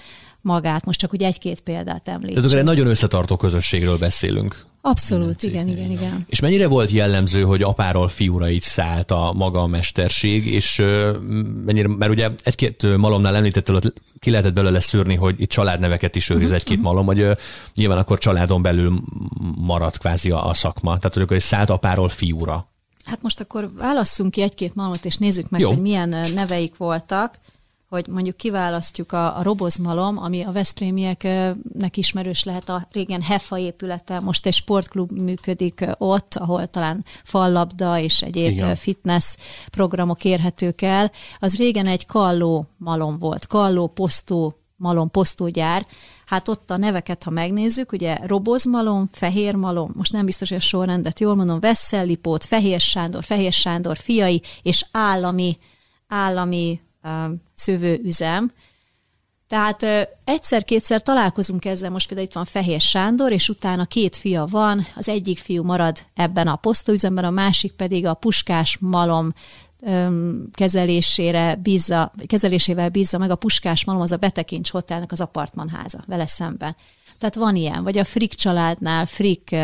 magát. 0.44 0.86
Most 0.86 1.00
csak 1.00 1.14
úgy 1.14 1.24
egy-két 1.24 1.62
példát 1.62 2.08
említsük. 2.08 2.34
Tehát 2.34 2.46
akkor 2.46 2.58
egy 2.58 2.64
nagyon 2.64 2.88
összetartó 2.88 3.36
közösségről 3.36 3.98
beszélünk. 3.98 4.66
Abszolút, 4.86 5.44
igen, 5.44 5.68
igen, 5.68 5.92
igen. 5.92 6.26
És 6.30 6.40
mennyire 6.40 6.68
volt 6.68 6.90
jellemző, 6.90 7.42
hogy 7.42 7.62
apáról 7.62 8.08
fiúra 8.08 8.50
így 8.50 8.62
szállt 8.62 9.12
a 9.12 9.34
maga 9.36 9.62
a 9.62 9.68
mesterség, 9.68 10.46
és 10.46 10.84
mennyire, 11.66 11.88
mert 11.88 12.12
ugye 12.12 12.30
egy-két 12.44 12.98
malomnál 12.98 13.36
említettel, 13.36 13.76
hogy 13.76 13.94
ki 14.20 14.30
lehetett 14.30 14.54
belőle 14.54 14.80
szűrni, 14.80 15.16
hogy 15.16 15.42
itt 15.42 15.50
családneveket 15.50 16.16
is 16.16 16.30
őriz 16.30 16.42
uh-huh, 16.42 16.58
egy-két 16.58 16.78
uh-huh. 16.78 16.92
malom, 16.92 17.06
hogy 17.06 17.38
nyilván 17.76 17.98
akkor 17.98 18.18
családon 18.18 18.62
belül 18.62 19.02
maradt 19.56 19.98
kvázi 19.98 20.32
a, 20.32 20.50
a 20.50 20.54
szakma. 20.54 20.98
Tehát, 20.98 21.14
hogy 21.14 21.24
akkor 21.24 21.42
szállt 21.42 21.70
apáról 21.70 22.10
fiúra. 22.10 22.72
Hát 23.06 23.22
most 23.22 23.40
akkor 23.40 23.70
válasszunk 23.78 24.32
ki 24.32 24.42
egy-két 24.42 24.76
malmot, 24.76 25.06
és 25.06 25.18
nézzük 25.18 25.50
meg, 25.50 25.62
Jó. 25.62 25.70
hogy 25.70 25.82
milyen 25.82 26.16
neveik 26.36 26.78
voltak 26.78 27.40
hogy 27.94 28.08
mondjuk 28.08 28.38
kiválasztjuk 28.38 29.12
a, 29.12 29.38
a 29.38 29.44
robozmalom, 29.44 30.18
ami 30.18 30.44
a 30.44 30.52
Veszprémieknek 30.52 31.98
ismerős 31.98 32.44
lehet 32.44 32.70
a 32.70 32.88
régen 32.92 33.22
Hefa 33.22 33.58
épülete, 33.58 34.20
most 34.20 34.46
egy 34.46 34.54
sportklub 34.54 35.12
működik 35.12 35.86
ott, 35.98 36.36
ahol 36.36 36.68
talán 36.68 37.06
fallabda 37.24 38.00
és 38.00 38.22
egyéb 38.22 38.52
Igen. 38.52 38.76
fitness 38.76 39.36
programok 39.72 40.24
érhetők 40.24 40.82
el. 40.82 41.12
Az 41.40 41.58
régen 41.58 41.88
egy 41.88 42.06
kalló 42.06 42.66
malom 42.78 43.18
volt, 43.18 43.48
kalló 43.48 43.88
posztó 43.88 44.56
malom 44.76 45.12
posztógyár, 45.12 45.86
hát 46.26 46.48
ott 46.48 46.72
a 46.72 46.78
neveket, 46.78 47.24
ha 47.24 47.30
megnézzük, 47.32 47.92
ugye 47.92 48.18
robozmalom, 48.26 49.10
fehérmalom, 49.12 49.92
most 49.96 50.12
nem 50.12 50.26
biztos, 50.26 50.50
hogy 50.50 50.58
a 50.58 50.62
sorrendet 50.62 51.20
jól 51.20 51.36
mondom, 51.36 51.60
Veszellipót, 51.60 52.44
Fehér 52.44 52.80
Sándor, 52.80 53.24
Fehér 53.24 53.52
Sándor 53.52 53.98
fiai, 53.98 54.42
és 54.62 54.86
állami, 54.92 55.58
állami 56.08 56.80
szövőüzem. 57.54 58.52
Tehát 59.48 59.86
egyszer-kétszer 60.24 61.02
találkozunk 61.02 61.66
ezzel, 61.66 61.90
most 61.90 62.08
például 62.08 62.28
itt 62.28 62.34
van 62.34 62.46
Fehér 62.46 62.82
Sándor, 62.82 63.32
és 63.32 63.50
utána 63.50 63.86
két 63.86 64.16
fia 64.16 64.46
van, 64.46 64.86
az 64.96 65.10
egyik 65.10 65.38
fiú 65.38 65.64
marad 65.64 65.98
ebben 66.14 66.48
a 66.48 66.56
posztóüzemben, 66.56 67.24
a 67.24 67.30
másik 67.30 67.72
pedig 67.72 68.06
a 68.06 68.14
puskás 68.14 68.78
malom 68.80 69.34
kezelésére 70.54 71.56
bízza, 71.56 72.12
kezelésével 72.28 72.90
bízza 72.90 73.18
meg 73.18 73.30
a 73.30 73.36
Puskás 73.36 73.86
Malom, 73.86 74.02
az 74.02 74.12
a 74.12 74.18
Betekincs 74.18 74.72
Hotelnek 74.72 75.12
az 75.12 75.22
apartmanháza 75.22 76.04
vele 76.08 76.28
szemben. 76.28 76.76
Tehát 77.24 77.38
van 77.38 77.56
ilyen, 77.56 77.84
vagy 77.84 77.98
a 77.98 78.04
Frick 78.04 78.34
családnál, 78.34 79.06
Frick 79.06 79.56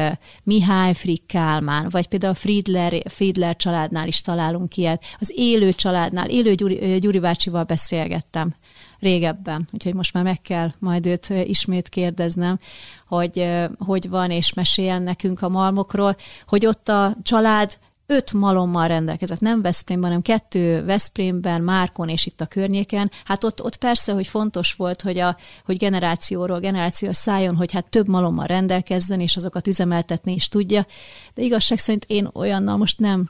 Mihály, 0.43 0.93
Frick 0.93 1.27
Kálmán, 1.27 1.87
vagy 1.89 2.07
például 2.07 2.31
a 2.31 2.35
Friedler, 2.35 2.93
Friedler 3.05 3.55
családnál 3.55 4.07
is 4.07 4.21
találunk 4.21 4.77
ilyet. 4.77 5.03
Az 5.19 5.33
élő 5.35 5.73
családnál, 5.73 6.29
élő 6.29 6.53
Gyuri, 6.55 6.99
Gyuri 6.99 7.19
bácsival 7.19 7.63
beszélgettem 7.63 8.55
régebben, 8.99 9.67
úgyhogy 9.71 9.93
most 9.93 10.13
már 10.13 10.23
meg 10.23 10.41
kell 10.41 10.71
majd 10.79 11.05
őt 11.05 11.29
ismét 11.29 11.89
kérdeznem, 11.89 12.59
hogy 13.07 13.47
hogy 13.77 14.09
van, 14.09 14.31
és 14.31 14.53
meséljen 14.53 15.01
nekünk 15.01 15.41
a 15.41 15.49
malmokról, 15.49 16.15
hogy 16.47 16.65
ott 16.65 16.89
a 16.89 17.15
család 17.23 17.77
öt 18.11 18.33
malommal 18.33 18.87
rendelkezett, 18.87 19.39
nem 19.39 19.61
Veszprémben, 19.61 20.07
hanem 20.07 20.21
kettő 20.21 20.85
Veszprémben, 20.85 21.61
Márkon 21.61 22.09
és 22.09 22.25
itt 22.25 22.41
a 22.41 22.45
környéken. 22.45 23.11
Hát 23.25 23.43
ott, 23.43 23.63
ott 23.63 23.75
persze, 23.75 24.13
hogy 24.13 24.27
fontos 24.27 24.73
volt, 24.73 25.01
hogy, 25.01 25.17
a, 25.17 25.37
hogy 25.65 25.77
generációról 25.77 26.59
generáció 26.59 27.11
szálljon, 27.11 27.55
hogy 27.55 27.71
hát 27.71 27.89
több 27.89 28.07
malommal 28.07 28.45
rendelkezzen, 28.45 29.19
és 29.19 29.35
azokat 29.35 29.67
üzemeltetni 29.67 30.33
is 30.33 30.47
tudja. 30.47 30.85
De 31.33 31.41
igazság 31.41 31.79
szerint 31.79 32.05
én 32.07 32.29
olyannal 32.33 32.77
most 32.77 32.99
nem 32.99 33.29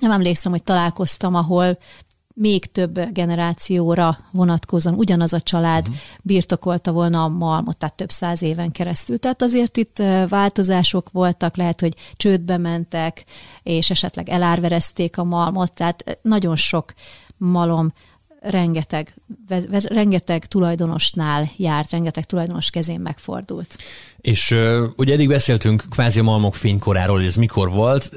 nem 0.00 0.10
emlékszem, 0.10 0.52
hogy 0.52 0.62
találkoztam, 0.62 1.34
ahol 1.34 1.78
még 2.34 2.64
több 2.64 3.12
generációra 3.12 4.18
vonatkozóan 4.32 4.96
ugyanaz 4.96 5.32
a 5.32 5.40
család 5.40 5.80
uh-huh. 5.80 5.96
birtokolta 6.22 6.92
volna 6.92 7.22
a 7.22 7.28
malmot, 7.28 7.76
tehát 7.76 7.94
több 7.94 8.10
száz 8.10 8.42
éven 8.42 8.72
keresztül. 8.72 9.18
Tehát 9.18 9.42
azért 9.42 9.76
itt 9.76 10.02
változások 10.28 11.10
voltak, 11.10 11.56
lehet, 11.56 11.80
hogy 11.80 11.94
csődbe 12.16 12.56
mentek, 12.56 13.24
és 13.62 13.90
esetleg 13.90 14.28
elárverezték 14.28 15.18
a 15.18 15.24
malmot, 15.24 15.74
tehát 15.74 16.18
nagyon 16.22 16.56
sok 16.56 16.92
malom 17.36 17.92
rengeteg, 18.40 19.14
rengeteg 19.84 20.46
tulajdonosnál 20.46 21.50
járt, 21.56 21.90
rengeteg 21.90 22.24
tulajdonos 22.24 22.70
kezén 22.70 23.00
megfordult. 23.00 23.78
És 24.20 24.50
uh, 24.50 24.84
ugye 24.96 25.12
eddig 25.12 25.28
beszéltünk 25.28 25.84
kvázi 25.90 26.18
a 26.18 26.22
malmok 26.22 26.54
fénykoráról, 26.54 27.16
hogy 27.16 27.26
ez 27.26 27.36
mikor 27.36 27.70
volt. 27.70 28.10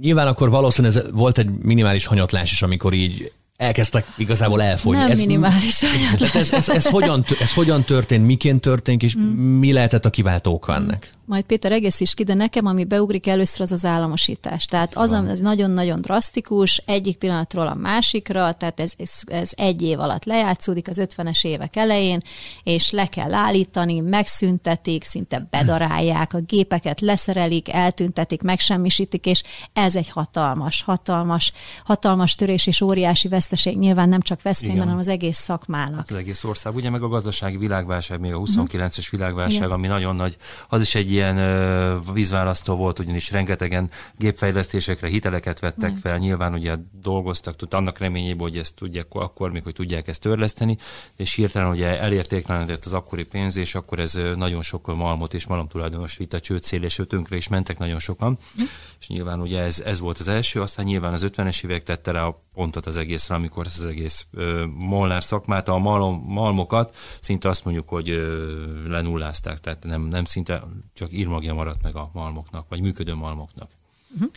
Nyilván 0.00 0.26
akkor 0.26 0.50
valószínűleg 0.50 0.96
ez 0.96 1.10
volt 1.12 1.38
egy 1.38 1.50
minimális 1.50 2.06
hanyatlás 2.06 2.52
is, 2.52 2.62
amikor 2.62 2.92
így 2.92 3.32
elkezdtek 3.60 4.06
igazából 4.16 4.62
elfogyni. 4.62 5.00
Nem 5.00 5.10
ez, 5.10 5.18
minimális 5.18 5.82
ez, 5.82 6.34
ez, 6.34 6.52
ez, 6.52 6.68
ez, 6.68 6.86
hogyan, 6.86 7.24
ez 7.40 7.52
hogyan 7.52 7.84
történt, 7.84 8.26
miként 8.26 8.60
történt, 8.60 9.02
és 9.02 9.16
mm. 9.16 9.22
mi 9.58 9.72
lehetett 9.72 10.04
a 10.04 10.10
kiváltó 10.10 10.62
ennek? 10.66 11.10
Majd 11.30 11.44
Péter 11.44 11.72
egész 11.72 12.00
is 12.00 12.14
ki, 12.14 12.24
de 12.24 12.34
nekem, 12.34 12.66
ami 12.66 12.84
beugrik 12.84 13.26
először, 13.26 13.60
az 13.60 13.72
az 13.72 13.84
államosítás. 13.84 14.64
Tehát 14.64 14.96
az, 14.96 15.12
ez 15.12 15.38
nagyon-nagyon 15.38 16.00
drasztikus, 16.00 16.82
egyik 16.86 17.16
pillanatról 17.16 17.66
a 17.66 17.74
másikra, 17.74 18.52
tehát 18.52 18.80
ez, 18.80 18.92
ez, 18.98 19.10
ez 19.26 19.50
egy 19.56 19.82
év 19.82 20.00
alatt 20.00 20.24
lejátszódik 20.24 20.88
az 20.88 21.00
50-es 21.00 21.44
évek 21.44 21.76
elején, 21.76 22.22
és 22.62 22.90
le 22.90 23.06
kell 23.06 23.34
állítani, 23.34 24.00
megszüntetik, 24.00 25.04
szinte 25.04 25.46
bedarálják, 25.50 26.34
a 26.34 26.40
gépeket 26.40 27.00
leszerelik, 27.00 27.72
eltüntetik, 27.72 28.42
megsemmisítik, 28.42 29.26
és 29.26 29.42
ez 29.72 29.96
egy 29.96 30.08
hatalmas, 30.08 30.82
hatalmas, 30.82 31.52
hatalmas 31.84 32.34
törés 32.34 32.66
és 32.66 32.80
óriási 32.80 33.28
veszteség 33.28 33.78
nyilván 33.78 34.08
nem 34.08 34.20
csak 34.20 34.42
Veszprémben, 34.42 34.82
hanem 34.82 34.98
az 34.98 35.08
egész 35.08 35.38
szakmának. 35.38 35.96
Hát 35.96 36.10
az 36.10 36.16
egész 36.16 36.44
ország. 36.44 36.74
Ugye 36.74 36.90
meg 36.90 37.02
a 37.02 37.08
gazdasági 37.08 37.56
világválság, 37.56 38.20
még 38.20 38.32
a 38.32 38.38
29-es 38.38 39.06
világválság, 39.10 39.56
Igen. 39.56 39.70
ami 39.70 39.86
nagyon 39.86 40.14
nagy, 40.14 40.36
az 40.68 40.80
is 40.80 40.94
egy 40.94 41.19
ilyen 41.20 42.02
vízválasztó 42.12 42.74
volt, 42.76 42.98
ugyanis 42.98 43.30
rengetegen 43.30 43.90
gépfejlesztésekre 44.16 45.08
hiteleket 45.08 45.60
vettek 45.60 45.96
fel, 45.96 46.18
nyilván 46.18 46.54
ugye 46.54 46.76
dolgoztak, 47.02 47.56
tud, 47.56 47.74
annak 47.74 47.98
reményében, 47.98 48.38
hogy 48.38 48.58
ezt 48.58 48.74
tudják 48.74 49.06
akkor, 49.10 49.50
még 49.50 49.62
hogy 49.62 49.74
tudják 49.74 50.08
ezt 50.08 50.20
törleszteni, 50.20 50.76
és 51.16 51.34
hirtelen 51.34 51.70
ugye 51.70 52.00
elértéklenedett 52.00 52.84
az 52.84 52.92
akkori 52.92 53.24
pénz, 53.24 53.56
és 53.56 53.74
akkor 53.74 53.98
ez 53.98 54.18
nagyon 54.36 54.62
sok 54.62 54.96
malmot 54.96 55.34
és 55.34 55.46
malomtulajdonos 55.46 56.16
vita 56.16 56.40
csőd 56.40 56.62
szél, 56.62 56.82
és 56.82 57.00
tönkre 57.08 57.36
is 57.36 57.48
mentek 57.48 57.78
nagyon 57.78 57.98
sokan. 57.98 58.38
Mm. 58.60 58.64
És 59.00 59.08
nyilván 59.08 59.40
ugye 59.40 59.62
ez, 59.62 59.80
ez 59.80 60.00
volt 60.00 60.18
az 60.18 60.28
első, 60.28 60.60
aztán 60.60 60.84
nyilván 60.84 61.12
az 61.12 61.26
50-es 61.28 61.64
évek 61.64 61.82
tette 61.82 62.10
rá 62.10 62.24
a 62.24 62.42
pontot 62.54 62.86
az 62.86 62.96
egészre, 62.96 63.34
amikor 63.34 63.66
ez 63.66 63.78
az 63.78 63.84
egész 63.84 64.26
ö, 64.32 64.64
molnár 64.78 65.24
szakmát, 65.24 65.68
a 65.68 65.78
malom, 65.78 66.24
malmokat 66.26 66.96
szinte 67.20 67.48
azt 67.48 67.64
mondjuk, 67.64 67.88
hogy 67.88 68.08
ö, 68.10 68.48
lenullázták, 68.88 69.60
tehát 69.60 69.84
nem, 69.84 70.02
nem 70.02 70.24
szinte 70.24 70.62
csak 70.94 71.09
írmagja 71.12 71.54
maradt 71.54 71.82
meg 71.82 71.96
a 71.96 72.10
malmoknak, 72.12 72.66
vagy 72.68 72.80
működő 72.80 73.14
malmoknak. 73.14 73.70
Uh-huh. 74.14 74.30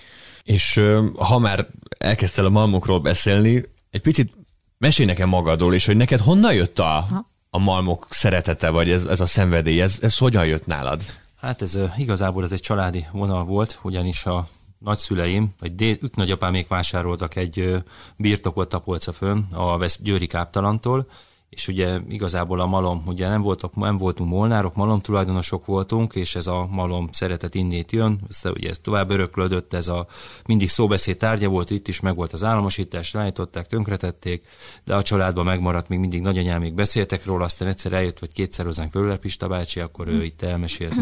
És 0.44 0.82
ha 1.16 1.40
már 1.40 1.68
elkezdtél 1.98 2.46
a 2.46 2.50
malmokról 2.50 3.00
beszélni, 3.00 3.64
egy 3.90 4.02
picit 4.02 4.34
mesélj 4.78 5.08
nekem 5.08 5.30
magadról, 5.30 5.74
és 5.74 5.86
hogy 5.86 5.98
neked 5.98 6.20
honnan 6.20 6.54
jött 6.54 6.80
a, 6.80 7.26
a 7.50 7.58
malmok 7.58 8.08
szeretete, 8.10 8.70
vagy 8.70 8.90
ez, 8.90 9.06
ez 9.06 9.20
a 9.20 9.26
szenvedély, 9.26 9.82
ez, 9.82 9.98
ez 10.02 10.18
hogyan 10.18 10.46
jött 10.46 10.66
nálad? 10.66 11.02
Hát 11.36 11.62
ez 11.62 11.80
igazából 11.98 12.44
ez 12.44 12.52
egy 12.52 12.60
családi 12.60 13.06
vonal 13.12 13.44
volt, 13.44 13.80
ugyanis 13.84 14.26
a 14.26 14.48
nagyszüleim, 14.78 15.54
vagy 15.60 15.76
dél, 15.76 15.98
ők 16.02 16.16
nagyapámék 16.16 16.68
vásároltak 16.68 17.36
egy 17.36 17.84
birtokot 18.18 18.70
Tapolca 18.70 19.14
fönn 19.14 19.44
a 19.52 19.78
Vesz 19.78 20.00
Győri 20.02 20.28
Káptalantól, 20.28 21.08
és 21.56 21.68
ugye 21.68 22.00
igazából 22.10 22.60
a 22.60 22.66
malom, 22.66 23.04
ugye 23.06 23.28
nem, 23.28 23.42
voltak, 23.42 23.76
nem 23.76 23.98
voltunk 23.98 24.30
molnárok, 24.30 24.76
malom 24.76 25.02
tulajdonosok 25.02 25.66
voltunk, 25.66 26.16
és 26.16 26.36
ez 26.36 26.48
a 26.48 26.68
malom 26.70 27.10
szeretet 27.12 27.56
innét 27.56 27.92
jön, 27.92 28.20
ez, 28.30 28.42
ugye 28.54 28.70
ez 28.70 28.80
tovább 28.80 29.10
öröklődött, 29.10 29.74
ez 29.74 29.88
a 29.88 30.08
mindig 30.46 30.70
szóbeszéd 30.70 31.18
tárgya 31.18 31.50
volt, 31.50 31.70
itt 31.70 31.88
is 31.88 32.00
meg 32.00 32.16
volt 32.16 32.34
az 32.34 32.44
államosítás, 32.44 33.12
leállították, 33.12 33.68
tönkretették, 33.68 34.46
de 34.84 34.96
a 34.96 35.02
családban 35.02 35.46
megmaradt, 35.46 35.88
még 35.88 36.00
mindig 36.00 36.22
nagyanyámék 36.22 36.74
beszéltek 36.74 37.26
róla, 37.26 37.44
aztán 37.44 37.68
egyszer 37.68 37.94
eljött, 37.94 38.20
vagy 38.20 38.34
kétszer 38.34 38.66
hozzánk 38.66 38.92
Fölöler 38.92 39.18
Pista 39.18 39.48
bácsi, 39.48 39.80
akkor 39.80 40.08
ő 40.08 40.24
itt 40.24 40.42
elmesélt, 40.42 40.96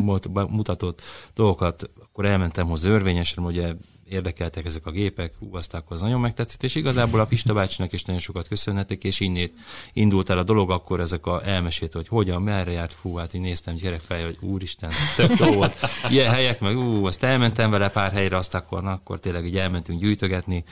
mutatott 0.49 1.01
dolgokat, 1.33 1.89
akkor 2.03 2.25
elmentem 2.25 2.67
hozzá 2.67 2.89
örvényesre, 2.89 3.41
ugye 3.41 3.73
érdekeltek 4.11 4.65
ezek 4.65 4.85
a 4.85 4.91
gépek, 4.91 5.33
hú, 5.39 5.55
az 5.87 6.01
nagyon 6.01 6.19
megtetszett, 6.19 6.63
és 6.63 6.75
igazából 6.75 7.19
a 7.19 7.25
Pista 7.25 7.53
bácsinak 7.53 7.93
is 7.93 8.03
nagyon 8.03 8.21
sokat 8.21 8.47
köszönhetek, 8.47 9.03
és 9.03 9.19
innét 9.19 9.53
indult 9.93 10.29
el 10.29 10.37
a 10.37 10.43
dolog, 10.43 10.71
akkor 10.71 10.99
ezek 10.99 11.25
a 11.25 11.47
elmesélt, 11.47 11.93
hogy 11.93 12.07
hogyan, 12.07 12.41
merre 12.41 12.71
járt, 12.71 12.93
fú, 12.93 13.15
hát 13.15 13.33
én 13.33 13.41
néztem 13.41 13.75
gyerekfej, 13.75 14.23
hogy 14.23 14.37
úristen, 14.41 14.91
tök 15.15 15.37
jó 15.37 15.51
volt, 15.51 15.75
ilyen 16.09 16.31
helyek, 16.31 16.59
meg 16.59 16.77
ú, 16.77 17.05
azt 17.05 17.23
elmentem 17.23 17.71
vele 17.71 17.89
pár 17.89 18.11
helyre, 18.11 18.37
azt 18.37 18.53
akkor, 18.53 18.83
na, 18.83 18.91
akkor 18.91 19.19
tényleg 19.19 19.45
így 19.45 19.57
elmentünk 19.57 19.99
gyűjtögetni, 19.99 20.63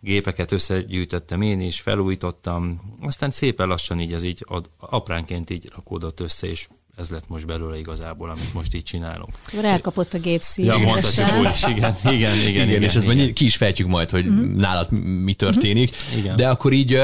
gépeket 0.00 0.52
összegyűjtöttem 0.52 1.42
én 1.42 1.60
is, 1.60 1.80
felújítottam, 1.80 2.80
aztán 3.00 3.30
szépen 3.30 3.68
lassan 3.68 4.00
így 4.00 4.12
ez 4.12 4.22
így 4.22 4.46
apránként 4.78 5.50
így 5.50 5.70
rakódott 5.74 6.20
össze, 6.20 6.46
és 6.46 6.68
ez 6.96 7.10
lett 7.10 7.28
most 7.28 7.46
belőle 7.46 7.78
igazából, 7.78 8.30
amit 8.30 8.54
most 8.54 8.74
így 8.74 8.82
csinálunk. 8.82 9.32
Elkapott 9.62 10.14
a 10.14 10.18
gép 10.18 10.40
szív. 10.40 10.64
Ja, 10.64 10.78
mondhatjuk 10.78 11.26
úgy 11.40 11.50
is, 11.50 11.66
igen, 11.66 11.94
igen, 12.04 12.14
igen. 12.14 12.48
igen, 12.48 12.68
igen 12.68 12.82
és 12.82 12.94
ezt 12.94 13.06
igen. 13.06 13.32
ki 13.34 13.44
is 13.44 13.56
fejtjük 13.56 13.88
majd, 13.88 14.10
hogy 14.10 14.26
uh-huh. 14.26 14.46
nálad 14.46 14.90
mi 15.24 15.34
történik. 15.34 15.90
Uh-huh. 15.90 16.18
Igen. 16.18 16.36
De 16.36 16.48
akkor 16.48 16.72
így, 16.72 16.98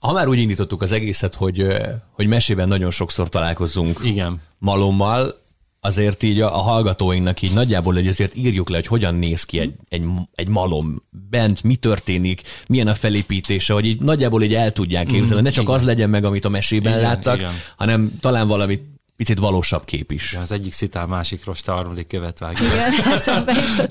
ha 0.00 0.12
már 0.12 0.28
úgy 0.28 0.38
indítottuk 0.38 0.82
az 0.82 0.92
egészet, 0.92 1.34
hogy, 1.34 1.66
hogy 2.10 2.26
mesében 2.26 2.68
nagyon 2.68 2.90
sokszor 2.90 3.28
találkozunk 3.28 4.00
igen. 4.02 4.40
malommal, 4.58 5.42
azért 5.80 6.22
így 6.22 6.40
a, 6.40 6.58
a 6.58 6.62
hallgatóinknak 6.62 7.42
így 7.42 7.52
nagyjából, 7.52 7.94
hogy 7.94 8.08
azért 8.08 8.36
írjuk 8.36 8.68
le, 8.68 8.76
hogy 8.76 8.86
hogyan 8.86 9.14
néz 9.14 9.44
ki 9.44 9.58
egy, 9.58 9.72
egy, 9.88 10.04
egy 10.34 10.48
malom 10.48 11.02
bent, 11.30 11.62
mi 11.62 11.74
történik, 11.74 12.42
milyen 12.66 12.86
a 12.86 12.94
felépítése, 12.94 13.72
hogy 13.72 13.86
így 13.86 14.00
nagyjából 14.00 14.42
így 14.42 14.54
el 14.54 14.72
tudják 14.72 15.06
képzelni, 15.06 15.40
mm, 15.40 15.44
ne 15.44 15.50
csak 15.50 15.62
igen. 15.64 15.74
az 15.74 15.84
legyen 15.84 16.10
meg, 16.10 16.24
amit 16.24 16.44
a 16.44 16.48
mesében 16.48 16.92
igen, 16.92 17.04
láttak, 17.04 17.36
igen. 17.36 17.52
hanem 17.76 18.12
talán 18.20 18.48
valamit 18.48 18.93
picit 19.16 19.38
valósabb 19.38 19.84
kép 19.84 20.12
is. 20.12 20.32
Ja, 20.32 20.38
az 20.38 20.52
egyik 20.52 20.72
szitál, 20.72 21.06
másik 21.06 21.44
rosta, 21.44 21.72
a 21.72 21.76
harmadik 21.76 22.06
követ 22.06 22.38
vágja. 22.38 22.68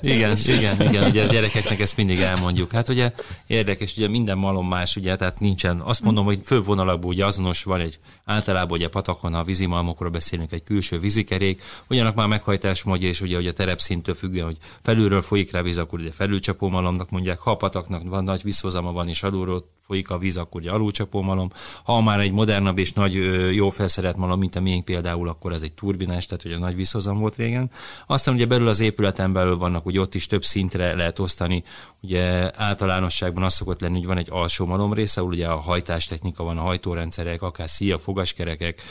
igen, 0.02 0.36
igen, 0.46 0.80
igen, 0.80 1.08
ugye 1.08 1.22
az 1.22 1.30
gyerekeknek 1.30 1.80
ezt 1.80 1.96
mindig 1.96 2.20
elmondjuk. 2.20 2.72
Hát 2.72 2.88
ugye 2.88 3.12
érdekes, 3.46 3.96
ugye 3.96 4.08
minden 4.08 4.38
malom 4.38 4.68
más, 4.68 4.96
ugye, 4.96 5.16
tehát 5.16 5.40
nincsen, 5.40 5.80
azt 5.80 6.02
mondom, 6.02 6.24
hogy 6.24 6.40
főbb 6.44 6.64
vonalakból 6.64 7.10
ugye 7.10 7.26
azonos 7.26 7.62
van 7.62 7.80
egy, 7.80 7.98
általában 8.24 8.78
ugye 8.78 8.88
patakon, 8.88 9.34
a 9.34 9.44
vízimalmokról 9.44 10.10
beszélünk, 10.10 10.52
egy 10.52 10.62
külső 10.62 10.98
vízikerék, 10.98 11.62
ugyanak 11.88 12.14
már 12.14 12.28
meghajtás 12.28 12.82
módja, 12.82 13.08
és 13.08 13.20
ugye, 13.20 13.36
ugye 13.36 13.50
a 13.50 13.52
terepszintől 13.52 14.14
függően, 14.14 14.46
hogy 14.46 14.56
felülről 14.82 15.22
folyik 15.22 15.52
rá 15.52 15.62
víz, 15.62 15.78
akkor 15.78 16.00
ugye 16.00 16.12
felülcsapó 16.12 16.68
malomnak 16.68 17.10
mondják, 17.10 17.38
ha 17.38 17.50
a 17.50 17.56
pataknak 17.56 18.02
van 18.04 18.24
nagy 18.24 18.42
vízhozama 18.42 18.92
van, 18.92 19.08
és 19.08 19.22
alulról 19.22 19.64
folyik 19.86 20.10
a 20.10 20.18
víz, 20.18 20.36
akkor 20.36 20.60
ugye 20.60 20.70
alulcsapó 20.70 21.22
malom. 21.22 21.50
Ha 21.82 22.00
már 22.00 22.20
egy 22.20 22.32
modernabb 22.32 22.78
és 22.78 22.92
nagy, 22.92 23.14
jó 23.54 23.70
felszerelt 23.70 24.16
malom, 24.16 24.38
mint 24.38 24.56
a 24.56 24.60
miénk 24.60 24.84
például, 24.84 25.28
akkor 25.28 25.52
ez 25.52 25.62
egy 25.62 25.72
turbinás, 25.72 26.26
tehát 26.26 26.56
a 26.56 26.58
nagy 26.58 26.76
vízhozam 26.76 27.18
volt 27.18 27.36
régen. 27.36 27.70
Aztán 28.06 28.34
ugye 28.34 28.46
belül 28.46 28.68
az 28.68 28.80
épületen 28.80 29.32
belül 29.32 29.56
vannak, 29.56 29.82
hogy 29.82 29.98
ott 29.98 30.14
is 30.14 30.26
több 30.26 30.44
szintre 30.44 30.94
lehet 30.94 31.18
osztani. 31.18 31.62
Ugye 32.04 32.50
általánosságban 32.60 33.42
az 33.42 33.54
szokott 33.54 33.80
lenni, 33.80 33.98
hogy 33.98 34.06
van 34.06 34.16
egy 34.16 34.28
alsó 34.30 34.66
malom 34.66 34.92
része, 34.92 35.20
ahol 35.20 35.32
ugye 35.32 35.48
a 35.48 35.60
hajtástechnika 35.60 36.44
van, 36.44 36.58
a 36.58 36.62
hajtórendszerek, 36.62 37.42
akár 37.42 37.68
szíjak, 37.68 38.00
fogaskerekek, 38.00 38.82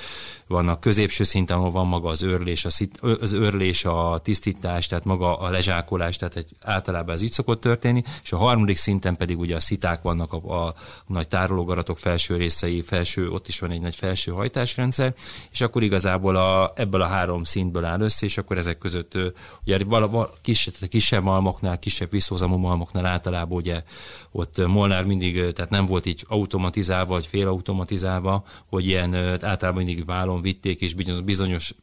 vannak 0.48 0.80
középső 0.80 1.24
szinten, 1.24 1.58
ahol 1.58 1.72
van 1.72 1.88
maga 1.88 2.10
az 2.10 2.24
őrlés, 2.24 2.66
a 2.66 2.70
szit, 2.70 3.00
az 3.22 3.34
őrlés, 3.34 3.86
a 3.86 4.20
tisztítás, 4.24 4.88
tehát 4.88 5.06
maga 5.06 5.38
a 5.38 5.50
lezsákolás, 5.50 6.18
tehát 6.18 6.36
egy, 6.36 6.50
általában 6.62 7.16
ez 7.16 7.22
így 7.22 7.32
szokott 7.32 7.62
történni, 7.62 8.04
és 8.24 8.32
a 8.32 8.38
harmadik 8.38 8.78
szinten 8.78 9.16
pedig 9.16 9.40
ugye 9.40 9.56
a 9.56 9.60
sziták 9.60 10.02
vannak, 10.02 10.34
a, 10.34 10.66
a 10.66 10.74
nagy 11.08 11.28
tárológaratok 11.28 11.98
felső 11.98 12.36
részei, 12.36 12.82
felső, 12.82 13.30
ott 13.30 13.48
is 13.48 13.60
van 13.60 13.72
egy 13.72 13.82
nagy 13.82 13.96
felső 13.96 14.32
hajtásrendszer, 14.32 15.14
és 15.52 15.62
akkor 15.62 15.84
igazából 15.84 16.36
a, 16.36 16.72
ebből 16.76 17.02
a 17.02 17.08
három 17.08 17.44
szintből 17.44 17.86
áll 17.86 18.02
össze, 18.02 18.26
és 18.26 18.38
akkor 18.38 18.58
ezek 18.58 18.78
között 18.78 19.18
ugye 19.66 19.84
vala, 19.84 20.30
kisebb, 20.42 20.74
kisebb 20.90 21.24
malmoknál, 21.24 21.80
kisebb 21.80 22.12
visszhozamú 22.12 22.58
malmoknál 22.58 23.03
általában 23.06 23.58
ugye 23.58 23.84
ott 24.32 24.68
Molnár 24.68 25.06
mindig, 25.06 25.52
tehát 25.52 25.70
nem 25.70 25.86
volt 25.86 26.06
így 26.06 26.26
automatizálva, 26.28 27.14
vagy 27.14 27.26
félautomatizálva, 27.26 28.46
hogy 28.66 28.86
ilyen 28.86 29.14
általában 29.42 29.84
mindig 29.84 30.06
vállon 30.06 30.42
vitték, 30.42 30.82
és 30.82 30.94
bizonyos 31.24 31.74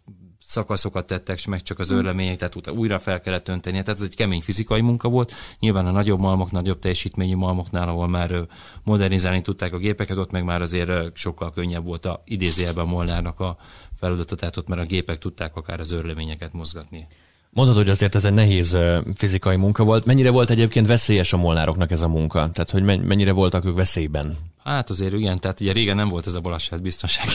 szakaszokat 0.50 1.06
tettek, 1.06 1.46
meg 1.46 1.62
csak 1.62 1.78
az 1.78 1.90
örlemények, 1.90 2.36
tehát 2.36 2.54
utána 2.54 2.78
újra 2.78 2.98
fel 2.98 3.20
kellett 3.20 3.48
önteni. 3.48 3.82
Tehát 3.82 3.98
ez 3.98 4.04
egy 4.04 4.16
kemény 4.16 4.40
fizikai 4.40 4.80
munka 4.80 5.08
volt. 5.08 5.32
Nyilván 5.58 5.86
a 5.86 5.90
nagyobb 5.90 6.20
malmok, 6.20 6.50
nagyobb 6.50 6.78
teljesítményű 6.78 7.34
malmoknál, 7.34 7.88
ahol 7.88 8.08
már 8.08 8.46
modernizálni 8.84 9.40
tudták 9.40 9.72
a 9.72 9.78
gépeket, 9.78 10.16
ott 10.16 10.30
meg 10.30 10.44
már 10.44 10.62
azért 10.62 11.16
sokkal 11.16 11.50
könnyebb 11.50 11.84
volt 11.84 12.06
a 12.06 12.22
idézőjelben 12.24 12.86
Molnárnak 12.86 13.40
a 13.40 13.58
feladata, 13.98 14.34
tehát 14.34 14.56
ott 14.56 14.68
már 14.68 14.78
a 14.78 14.84
gépek 14.84 15.18
tudták 15.18 15.56
akár 15.56 15.80
az 15.80 15.90
örleményeket 15.92 16.52
mozgatni. 16.52 17.06
Mondod, 17.52 17.76
hogy 17.76 17.88
azért 17.88 18.14
ez 18.14 18.24
egy 18.24 18.32
nehéz 18.32 18.76
fizikai 19.14 19.56
munka 19.56 19.84
volt. 19.84 20.04
Mennyire 20.04 20.30
volt 20.30 20.50
egyébként 20.50 20.86
veszélyes 20.86 21.32
a 21.32 21.36
molnároknak 21.36 21.90
ez 21.90 22.02
a 22.02 22.08
munka? 22.08 22.50
Tehát, 22.52 22.70
hogy 22.70 22.82
mennyire 22.82 23.32
voltak 23.32 23.64
ők 23.64 23.76
veszélyben? 23.76 24.36
Hát 24.64 24.90
azért 24.90 25.12
igen, 25.12 25.38
tehát 25.38 25.60
ugye 25.60 25.72
régen 25.72 25.96
nem 25.96 26.08
volt 26.08 26.26
ez 26.26 26.34
a 26.34 26.40
baleset 26.40 26.82
biztonság 26.82 27.26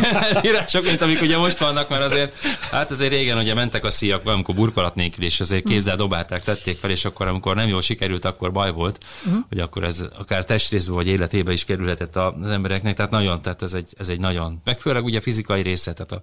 írások, 0.46 0.84
mint 0.84 1.00
amik 1.00 1.20
ugye 1.20 1.36
most 1.38 1.58
vannak, 1.58 1.88
mert 1.88 2.02
azért, 2.02 2.34
hát 2.70 2.90
azért 2.90 3.12
régen 3.12 3.38
ugye 3.38 3.54
mentek 3.54 3.84
a 3.84 3.90
szíjak, 3.90 4.26
amikor 4.26 4.54
burkolat 4.54 4.94
nélkül, 4.94 5.24
és 5.24 5.40
azért 5.40 5.64
kézzel 5.64 5.96
dobálták, 5.96 6.42
tették 6.42 6.76
fel, 6.76 6.90
és 6.90 7.04
akkor 7.04 7.26
amikor 7.26 7.54
nem 7.54 7.68
jól 7.68 7.82
sikerült, 7.82 8.24
akkor 8.24 8.52
baj 8.52 8.72
volt, 8.72 9.04
uh-huh. 9.24 9.44
hogy 9.48 9.58
akkor 9.58 9.84
ez 9.84 10.04
akár 10.18 10.44
testrészbe 10.44 10.94
vagy 10.94 11.06
életébe 11.06 11.52
is 11.52 11.64
kerülhetett 11.64 12.16
az 12.16 12.50
embereknek, 12.50 12.94
tehát 12.94 13.10
nagyon, 13.10 13.42
tehát 13.42 13.62
ez 13.62 13.74
egy, 13.74 13.94
ez 13.98 14.08
egy 14.08 14.20
nagyon, 14.20 14.60
meg 14.64 14.78
főleg 14.78 15.04
ugye 15.04 15.20
fizikai 15.20 15.62
része, 15.62 15.92
tehát 15.92 16.12
a, 16.12 16.20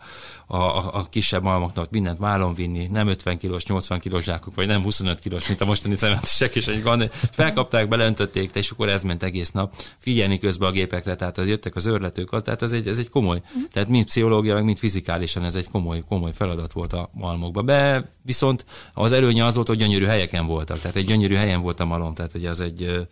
a, 0.57 0.95
a 0.95 1.07
kisebb 1.09 1.43
malmoknak 1.43 1.89
mindent 1.89 2.17
vállon 2.17 2.53
vinni, 2.53 2.87
nem 2.91 3.07
50 3.07 3.37
kilós, 3.37 3.65
80 3.65 3.99
kilós 3.99 4.23
zsákok, 4.23 4.55
vagy 4.55 4.67
nem 4.67 4.81
25 4.81 5.19
kilós, 5.19 5.47
mint 5.47 5.61
a 5.61 5.65
mostani 5.65 5.95
cementesek, 5.95 6.55
és 6.55 6.67
egy 6.67 6.81
gond, 6.81 7.11
felkapták, 7.31 7.87
beleöntötték, 7.87 8.49
és 8.53 8.69
akkor 8.69 8.89
ez 8.89 9.03
ment 9.03 9.23
egész 9.23 9.51
nap. 9.51 9.73
Figyelni 9.97 10.37
közben 10.49 10.69
a 10.69 10.71
gépekre, 10.71 11.15
tehát 11.15 11.37
az 11.37 11.47
jöttek 11.47 11.75
az 11.75 11.85
őrletők, 11.85 12.31
az, 12.31 12.41
tehát 12.41 12.61
ez 12.61 12.71
egy, 12.71 12.87
ez 12.87 12.97
egy 12.97 13.09
komoly, 13.09 13.41
uh-huh. 13.45 13.69
tehát 13.71 13.89
mind 13.89 14.05
pszichológiailag, 14.05 14.65
mind 14.65 14.77
fizikálisan 14.77 15.43
ez 15.43 15.55
egy 15.55 15.69
komoly, 15.69 16.03
komoly 16.07 16.31
feladat 16.33 16.73
volt 16.73 16.93
a 16.93 17.09
malmokban. 17.13 17.65
Be 17.65 18.09
viszont 18.21 18.65
az 18.93 19.11
előnye 19.11 19.45
az 19.45 19.55
volt, 19.55 19.67
hogy 19.67 19.77
gyönyörű 19.77 20.05
helyeken 20.05 20.45
voltak, 20.45 20.79
tehát 20.79 20.95
egy 20.95 21.05
gyönyörű 21.05 21.35
helyen 21.35 21.61
volt 21.61 21.79
a 21.79 21.85
malom, 21.85 22.13
tehát 22.13 22.31
hogy 22.31 22.45
az 22.45 22.61
egy 22.61 23.07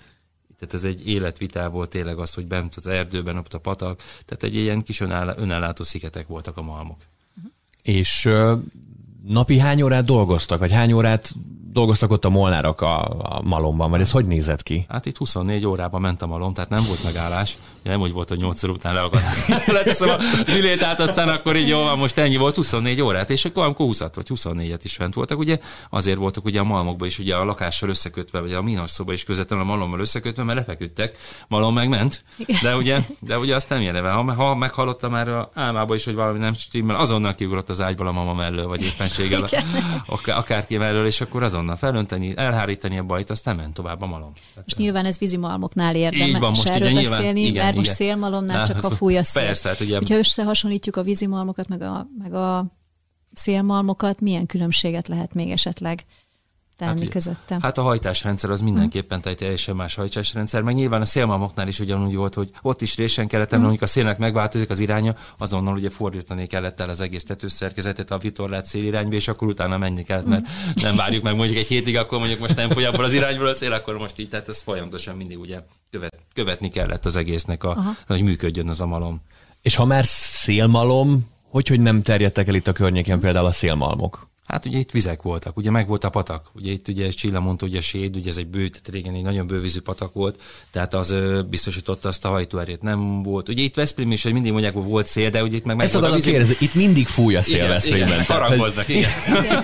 tehát 0.60 0.74
ez 0.74 0.84
egy 0.84 1.08
életvitál 1.08 1.70
volt 1.70 1.90
tényleg 1.90 2.18
az, 2.18 2.34
hogy 2.34 2.46
bent 2.46 2.76
az 2.76 2.88
erdőben, 2.88 3.38
ott 3.38 3.54
a 3.54 3.60
patak, 3.60 4.02
tehát 4.26 4.44
egy 4.44 4.56
ilyen 4.56 4.82
kis 4.82 5.00
önállátó 5.00 5.84
szigetek 5.84 6.28
voltak 6.28 6.58
a 6.58 6.62
malmok. 6.62 7.00
És 7.82 8.26
uh, 8.26 8.52
napi 9.28 9.58
hány 9.58 9.82
órát 9.82 10.06
dolgoztak, 10.06 10.60
vagy 10.60 10.72
hány 10.72 10.92
órát 10.92 11.34
dolgoztak 11.78 12.12
ott 12.12 12.26
a 12.26 12.30
molnárok 12.30 12.82
a, 12.82 13.02
a 13.22 13.42
malomban, 13.44 13.90
vagy 13.90 14.02
ez 14.02 14.12
hogy 14.12 14.26
nézett 14.26 14.64
ki? 14.64 14.86
Hát 14.90 15.06
itt 15.06 15.18
24 15.18 15.66
órában 15.66 16.02
ment 16.02 16.22
a 16.22 16.28
malom, 16.28 16.54
tehát 16.54 16.70
nem 16.70 16.84
volt 16.88 17.04
megállás. 17.04 17.58
Nem 17.84 18.02
úgy 18.02 18.12
volt, 18.12 18.30
hogy 18.30 18.38
8 18.38 18.64
után 18.64 18.94
leakadt. 18.94 19.24
Leteszem 19.78 20.10
a 20.10 20.18
bilét 20.46 20.84
át, 20.84 21.00
aztán 21.00 21.30
akkor 21.30 21.56
így 21.56 21.68
jó, 21.68 21.96
most 21.96 22.18
ennyi 22.18 22.38
volt, 22.38 22.56
24 22.56 23.02
órát, 23.02 23.30
és 23.30 23.46
akkor 23.46 23.64
amikor 23.64 23.86
20 23.86 24.00
vagy 24.00 24.28
24-et 24.36 24.80
is 24.84 24.96
fent 24.96 25.14
voltak, 25.14 25.38
ugye 25.38 25.60
azért 25.90 26.18
voltak 26.18 26.46
ugye 26.46 26.60
a 26.60 26.64
malmokban 26.64 27.08
is 27.08 27.20
ugye 27.20 27.36
a 27.36 27.44
lakással 27.44 27.90
összekötve, 27.90 28.40
vagy 28.40 28.54
a 28.54 28.62
minos 28.62 28.90
szoba 28.90 29.14
is 29.14 29.24
közvetlenül 29.24 29.66
a 29.66 29.68
malommal 29.68 30.00
összekötve, 30.00 30.44
mert 30.44 30.58
lefeküdtek, 30.58 31.18
malom 31.48 31.74
megment, 31.74 32.24
de 32.62 32.76
ugye, 32.76 33.00
de 33.20 33.38
ugye 33.38 33.56
azt 33.56 33.70
nem 33.70 33.82
jeleve. 33.82 34.10
Ha, 34.10 34.34
ha 34.34 34.56
meghallotta 34.56 35.10
már 35.10 35.28
a 35.28 35.50
álmába 35.54 35.96
is, 35.96 36.06
hogy 36.06 36.16
valami 36.16 36.38
nem 36.38 36.54
stimmel, 36.54 36.96
azonnal 36.96 37.36
kiugrott 37.36 37.70
az 37.70 37.82
ágyból 37.82 38.08
a 38.08 38.12
mama 38.12 38.34
mellől, 38.34 38.68
vagy 38.68 38.84
éppenséggel, 38.84 39.48
akárki 40.26 40.78
mellől, 40.78 41.06
és 41.06 41.22
akkor 41.22 41.44
azon 41.44 41.67
azonnal 41.70 41.92
felönteni, 41.92 42.38
elhárítani 42.38 42.98
a 42.98 43.04
bajt, 43.04 43.30
aztán 43.30 43.56
ment 43.56 43.74
tovább 43.74 44.02
a 44.02 44.06
malom. 44.06 44.32
És 44.66 44.76
nyilván 44.76 45.06
ez 45.06 45.18
vízimalmoknál 45.18 45.96
érdemes 45.96 46.28
Így 46.28 46.40
van, 46.40 46.50
most 46.50 46.68
erről 46.68 46.92
ugye, 46.92 47.10
beszélni, 47.10 47.40
nyilván, 47.40 47.52
igen, 47.52 47.64
mert 47.64 47.76
most 47.76 47.94
szélmalomnál 47.94 48.68
csak 48.68 48.84
a 48.84 48.90
fúj 48.90 49.18
a 49.18 49.24
szél. 49.24 49.44
Persze, 49.44 49.70
hát 49.70 49.80
ugye... 49.80 50.00
Ha 50.08 50.18
összehasonlítjuk 50.18 50.96
a 50.96 51.04
vízimalmokat, 51.04 51.68
meg 51.68 51.82
a, 51.82 52.08
meg 52.18 52.34
a 52.34 52.66
szélmalmokat, 53.34 54.22
milyen 54.22 54.46
különbséget 54.46 55.08
lehet 55.08 55.34
még 55.34 55.52
esetleg 55.52 56.06
tenni 56.78 57.02
hát, 57.02 57.10
közötte. 57.10 57.58
Hát 57.62 57.78
a 57.78 57.82
hajtásrendszer 57.82 58.50
az 58.50 58.62
mindenképpen 58.62 59.20
egy 59.24 59.36
teljesen 59.36 59.76
más 59.76 59.96
hajtásrendszer, 59.96 60.62
meg 60.62 60.76
nyilván 60.76 61.02
a 61.02 61.06
szélmalmoknál 61.06 61.68
is 61.68 61.80
ugyanúgy 61.80 62.16
volt, 62.16 62.34
hogy 62.34 62.50
ott 62.62 62.82
is 62.82 62.96
résen 62.96 63.28
kellett, 63.28 63.56
mm. 63.56 63.60
mondjuk 63.60 63.82
a 63.82 63.88
szélnek 63.88 64.18
megváltozik 64.18 64.70
az 64.70 64.80
iránya, 64.80 65.16
azonnal 65.38 65.76
ugye 65.76 65.90
fordítani 65.90 66.48
kellett 66.48 66.80
el 66.80 66.90
az 66.90 67.02
egész 67.02 67.24
tetőszerkezetet 67.24 68.12
a 68.12 68.18
vitorlát 68.18 68.66
szélirányba, 68.66 69.16
és 69.16 69.28
akkor 69.28 69.48
utána 69.48 69.78
menni 69.78 70.04
kellett, 70.04 70.26
mert 70.26 70.42
mm. 70.42 70.82
nem 70.82 70.96
várjuk 70.96 71.24
meg 71.24 71.36
mondjuk 71.36 71.58
egy 71.58 71.68
hétig, 71.68 71.98
akkor 71.98 72.18
mondjuk 72.20 72.40
most 72.40 72.56
nem 72.56 72.70
fogy 72.70 72.84
abból 72.84 73.04
az 73.04 73.14
irányból 73.14 73.48
a 73.48 73.54
szél, 73.54 73.72
akkor 73.72 73.98
most 73.98 74.20
így, 74.20 74.30
tehát 74.30 74.48
ez 74.48 74.62
folyamatosan 74.62 75.16
mindig 75.16 75.40
ugye 75.40 75.60
követ, 75.92 76.14
követni 76.34 76.70
kellett 76.70 77.06
az 77.06 77.16
egésznek, 77.16 77.64
a, 77.64 77.96
hogy 78.08 78.22
működjön 78.22 78.70
az 78.70 78.82
a 78.82 78.86
malom. 78.86 79.22
És 79.62 79.76
ha 79.76 79.86
már 79.86 80.06
szélmalom, 80.06 81.30
hogy, 81.50 81.68
hogy 81.68 81.80
nem 81.80 82.02
terjedtek 82.02 82.48
el 82.48 82.56
itt 82.56 82.68
a 82.68 82.72
környéken 82.72 83.20
például 83.20 83.46
a 83.46 83.52
szélmalmok? 83.52 84.28
Hát 84.48 84.66
ugye 84.66 84.78
itt 84.78 84.92
vizek 84.92 85.22
voltak, 85.22 85.58
ugye 85.58 85.72
meg 85.72 85.88
volt 85.88 86.04
a 86.04 86.10
patak, 86.10 86.50
ugye 86.54 86.72
itt 86.72 86.88
ugye 86.88 87.10
Csilla 87.10 87.40
mondta, 87.40 87.66
ugye 87.66 87.78
a 87.78 87.82
séd, 87.82 88.16
ugye 88.16 88.30
ez 88.30 88.38
egy 88.38 88.48
bő, 88.48 88.68
tehát 88.68 88.90
régen 88.90 89.14
egy 89.14 89.22
nagyon 89.22 89.48
bővízű 89.48 89.80
patak 89.80 90.14
volt, 90.14 90.42
tehát 90.72 90.94
az 90.94 91.10
ö, 91.10 91.42
biztosította 91.50 92.08
azt 92.08 92.26
a 92.26 92.30
hajtóerét, 92.30 92.82
nem 92.82 93.24
volt. 93.24 93.50
Ugye 93.50 93.62
itt 93.62 93.76
Veszprém 93.76 94.12
is, 94.12 94.24
hogy 94.24 94.34
mindig 94.34 94.52
mondják, 94.52 94.74
hogy 94.74 94.84
volt 94.84 95.08
szél, 95.08 95.30
de 95.30 95.44
ugye 95.44 95.58
itt 95.58 95.66
meg 95.66 95.76
meg 95.76 95.86
Ezt 95.86 95.94
volt 95.94 96.14
a. 96.14 96.18
Kérdezni, 96.18 96.56
itt 96.60 96.76
mindig 96.76 97.08
fúj 97.08 97.36
a 97.36 97.42
szél 97.42 97.68
Veszprémben. 97.68 98.08
Igen, 98.08 98.24
harangoznak, 98.24 98.88
igen. 98.88 99.10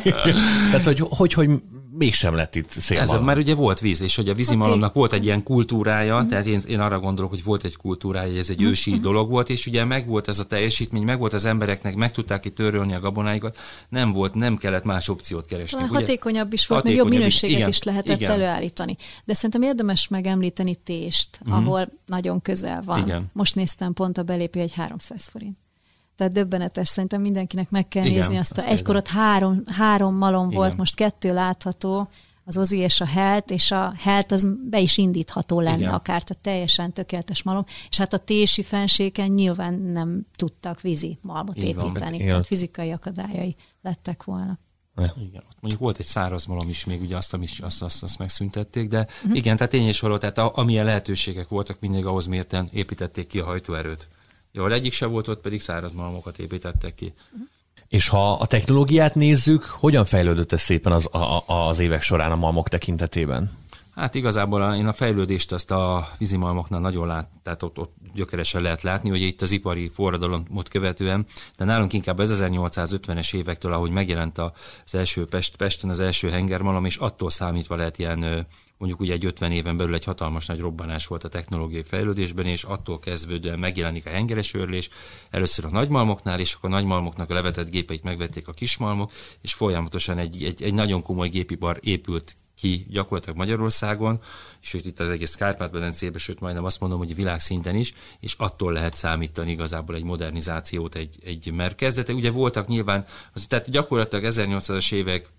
tehát, 0.71 0.83
hogy, 0.83 0.99
hogy, 1.09 1.33
hogy 1.33 1.49
mégsem 1.97 2.35
lett 2.35 2.55
itt 2.55 2.69
szélmalom. 2.69 3.15
Ez, 3.15 3.25
mert 3.25 3.37
ugye 3.37 3.55
volt 3.55 3.79
víz, 3.79 4.01
és 4.01 4.15
hogy 4.15 4.29
a 4.29 4.33
vízimalomnak 4.33 4.93
volt 4.93 5.13
egy 5.13 5.25
ilyen 5.25 5.43
kultúrája, 5.43 6.23
mm. 6.23 6.27
tehát 6.27 6.45
én, 6.45 6.59
én 6.67 6.79
arra 6.79 6.99
gondolok, 6.99 7.31
hogy 7.31 7.43
volt 7.43 7.63
egy 7.63 7.75
kultúrája, 7.75 8.29
hogy 8.29 8.37
ez 8.37 8.49
egy 8.49 8.61
ősi 8.61 8.95
mm. 8.95 9.01
dolog 9.01 9.29
volt, 9.29 9.49
és 9.49 9.67
ugye 9.67 9.83
meg 9.85 10.07
volt 10.07 10.27
ez 10.27 10.39
a 10.39 10.45
teljesítmény, 10.45 11.03
meg 11.03 11.19
volt 11.19 11.33
az 11.33 11.45
embereknek, 11.45 11.95
meg 11.95 12.11
tudták 12.11 12.45
itt 12.45 12.55
törölni 12.55 12.93
a 12.93 12.99
gabonáikat, 12.99 13.57
nem 13.89 14.11
volt, 14.11 14.33
nem 14.33 14.57
kellett 14.57 14.83
más 14.83 15.09
opciót 15.09 15.45
keresni. 15.45 15.83
Ugye? 15.83 15.93
Hatékonyabb 15.93 16.53
is 16.53 16.67
volt, 16.67 16.83
még 16.83 16.95
jobb 16.95 17.09
minőséget 17.09 17.57
igen, 17.57 17.69
is 17.69 17.83
lehetett 17.83 18.19
igen. 18.19 18.31
előállítani. 18.31 18.97
De 19.25 19.33
szerintem 19.33 19.61
érdemes 19.61 20.07
megemlíteni 20.07 20.75
Tést, 20.75 21.39
mm. 21.49 21.51
ahol 21.51 21.89
nagyon 22.05 22.41
közel 22.41 22.81
van. 22.85 22.99
Igen. 22.99 23.25
Most 23.33 23.55
néztem 23.55 23.93
pont 23.93 24.17
a 24.17 24.23
belépő 24.23 24.59
egy 24.59 24.73
300 24.73 25.27
forint. 25.27 25.57
Tehát 26.15 26.33
döbbenetes, 26.33 26.87
szerintem 26.87 27.21
mindenkinek 27.21 27.69
meg 27.69 27.87
kell 27.87 28.05
Igen, 28.05 28.17
nézni 28.17 28.37
azt. 28.37 28.57
A, 28.57 28.67
egykor 28.67 28.95
ott 28.95 29.07
három, 29.07 29.63
három 29.65 30.15
malom 30.15 30.45
Igen. 30.45 30.57
volt, 30.57 30.77
most 30.77 30.95
kettő 30.95 31.33
látható, 31.33 32.09
az 32.45 32.57
Ozi 32.57 32.77
és 32.77 33.01
a 33.01 33.05
Helt, 33.05 33.51
és 33.51 33.71
a 33.71 33.93
Helt 33.97 34.31
az 34.31 34.47
be 34.69 34.79
is 34.79 34.97
indítható 34.97 35.59
lenne 35.59 35.77
Igen. 35.77 35.93
akár, 35.93 36.23
tehát 36.23 36.43
teljesen 36.43 36.93
tökéletes 36.93 37.43
malom. 37.43 37.65
És 37.89 37.97
hát 37.97 38.13
a 38.13 38.17
Tési 38.17 38.63
fenséken 38.63 39.31
nyilván 39.31 39.73
nem 39.73 40.25
tudtak 40.35 40.81
vízi 40.81 41.17
malmot 41.21 41.55
Igen. 41.55 41.67
építeni, 41.67 42.15
Igen. 42.15 42.27
tehát 42.27 42.47
fizikai 42.47 42.91
akadályai 42.91 43.55
lettek 43.81 44.23
volna. 44.23 44.59
Igen, 44.97 45.43
ott 45.49 45.57
mondjuk 45.59 45.81
volt 45.81 45.97
egy 45.97 46.05
száraz 46.05 46.45
malom 46.45 46.69
is 46.69 46.85
még, 46.85 47.01
ugye 47.01 47.17
azt, 47.17 47.33
azt, 47.33 47.61
azt, 47.61 47.81
azt, 47.81 48.03
azt 48.03 48.17
megszüntették, 48.17 48.87
de 48.87 49.07
uh-huh. 49.23 49.37
igen, 49.37 49.55
tehát 49.55 49.71
tény 49.71 49.87
és 49.87 49.99
való, 49.99 50.17
tehát 50.17 50.37
a, 50.37 50.51
amilyen 50.55 50.85
lehetőségek 50.85 51.47
voltak, 51.47 51.79
mindig 51.79 52.05
ahhoz 52.05 52.25
mérten 52.25 52.67
építették 52.71 53.27
ki 53.27 53.39
a 53.39 53.45
hajtóerőt. 53.45 54.07
Jól 54.55 54.73
egyik 54.73 54.93
se 54.93 55.05
volt, 55.05 55.27
ott 55.27 55.41
pedig 55.41 55.61
száraz 55.61 55.93
malmokat 55.93 56.39
építettek 56.39 56.95
ki. 56.95 57.13
Uh-huh. 57.31 57.47
És 57.87 58.07
ha 58.07 58.31
a 58.31 58.45
technológiát 58.45 59.15
nézzük, 59.15 59.63
hogyan 59.63 60.05
fejlődött 60.05 60.51
ez 60.51 60.61
szépen 60.61 60.91
az, 60.91 61.13
a, 61.13 61.43
az 61.47 61.79
évek 61.79 62.01
során 62.01 62.31
a 62.31 62.35
malmok 62.35 62.69
tekintetében? 62.69 63.51
Hát 63.95 64.15
igazából 64.15 64.73
én 64.73 64.87
a 64.87 64.93
fejlődést 64.93 65.51
azt 65.51 65.71
a 65.71 66.09
vízimalmoknál 66.17 66.79
nagyon 66.79 67.07
lát, 67.07 67.29
tehát 67.43 67.63
ott, 67.63 67.79
ott 67.79 67.93
gyökeresen 68.13 68.61
lehet 68.61 68.81
látni, 68.81 69.09
hogy 69.09 69.21
itt 69.21 69.41
az 69.41 69.51
ipari 69.51 69.89
forradalomot 69.93 70.69
követően, 70.69 71.25
de 71.57 71.65
nálunk 71.65 71.93
inkább 71.93 72.17
az 72.17 72.41
1850-es 72.43 73.35
évektől, 73.35 73.73
ahogy 73.73 73.91
megjelent 73.91 74.37
az 74.37 74.95
első 74.95 75.25
Pest, 75.25 75.55
Pesten 75.55 75.89
az 75.89 75.99
első 75.99 76.29
hengermalom, 76.29 76.85
és 76.85 76.95
attól 76.95 77.29
számítva 77.29 77.75
lehet 77.75 77.99
ilyen 77.99 78.45
mondjuk 78.83 79.01
ugye 79.01 79.13
egy 79.13 79.25
50 79.25 79.51
éven 79.51 79.77
belül 79.77 79.93
egy 79.93 80.03
hatalmas 80.03 80.45
nagy 80.45 80.59
robbanás 80.59 81.07
volt 81.07 81.23
a 81.23 81.27
technológiai 81.27 81.83
fejlődésben, 81.83 82.45
és 82.45 82.63
attól 82.63 82.99
kezdődően 82.99 83.59
megjelenik 83.59 84.05
a 84.05 84.09
hengeres 84.09 84.53
őrlés, 84.53 84.89
először 85.29 85.65
a 85.65 85.69
nagymalmoknál, 85.69 86.39
és 86.39 86.53
akkor 86.53 86.69
a 86.69 86.73
nagymalmoknak 86.73 87.29
a 87.29 87.33
levetett 87.33 87.69
gépeit 87.69 88.03
megvették 88.03 88.47
a 88.47 88.51
kismalmok, 88.51 89.11
és 89.41 89.53
folyamatosan 89.53 90.17
egy, 90.17 90.43
egy, 90.43 90.63
egy 90.63 90.73
nagyon 90.73 91.01
komoly 91.01 91.29
gépipar 91.29 91.79
épült 91.81 92.35
ki 92.55 92.85
gyakorlatilag 92.89 93.37
Magyarországon, 93.37 94.21
sőt 94.59 94.85
itt 94.85 94.99
az 94.99 95.09
egész 95.09 95.35
Kárpát-medencében, 95.35 96.19
sőt 96.19 96.39
majdnem 96.39 96.65
azt 96.65 96.79
mondom, 96.79 96.97
hogy 96.97 97.15
világszinten 97.15 97.75
is, 97.75 97.93
és 98.19 98.35
attól 98.37 98.73
lehet 98.73 98.95
számítani 98.95 99.51
igazából 99.51 99.95
egy 99.95 100.03
modernizációt, 100.03 100.95
egy, 100.95 101.15
egy 101.25 101.51
mert 101.51 101.75
kezdete. 101.75 102.13
Ugye 102.13 102.31
voltak 102.31 102.67
nyilván, 102.67 103.05
az, 103.33 103.45
tehát 103.45 103.69
gyakorlatilag 103.69 104.25
1800-as 104.33 104.93
évek 104.93 105.29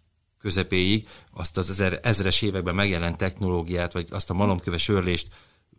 közepéig 0.44 1.08
azt 1.30 1.56
az 1.56 1.70
ezer, 1.70 2.00
ezres 2.02 2.42
években 2.42 2.74
megjelent 2.74 3.16
technológiát, 3.16 3.92
vagy 3.92 4.06
azt 4.10 4.30
a 4.30 4.34
malomköves 4.34 4.88
örlést 4.88 5.28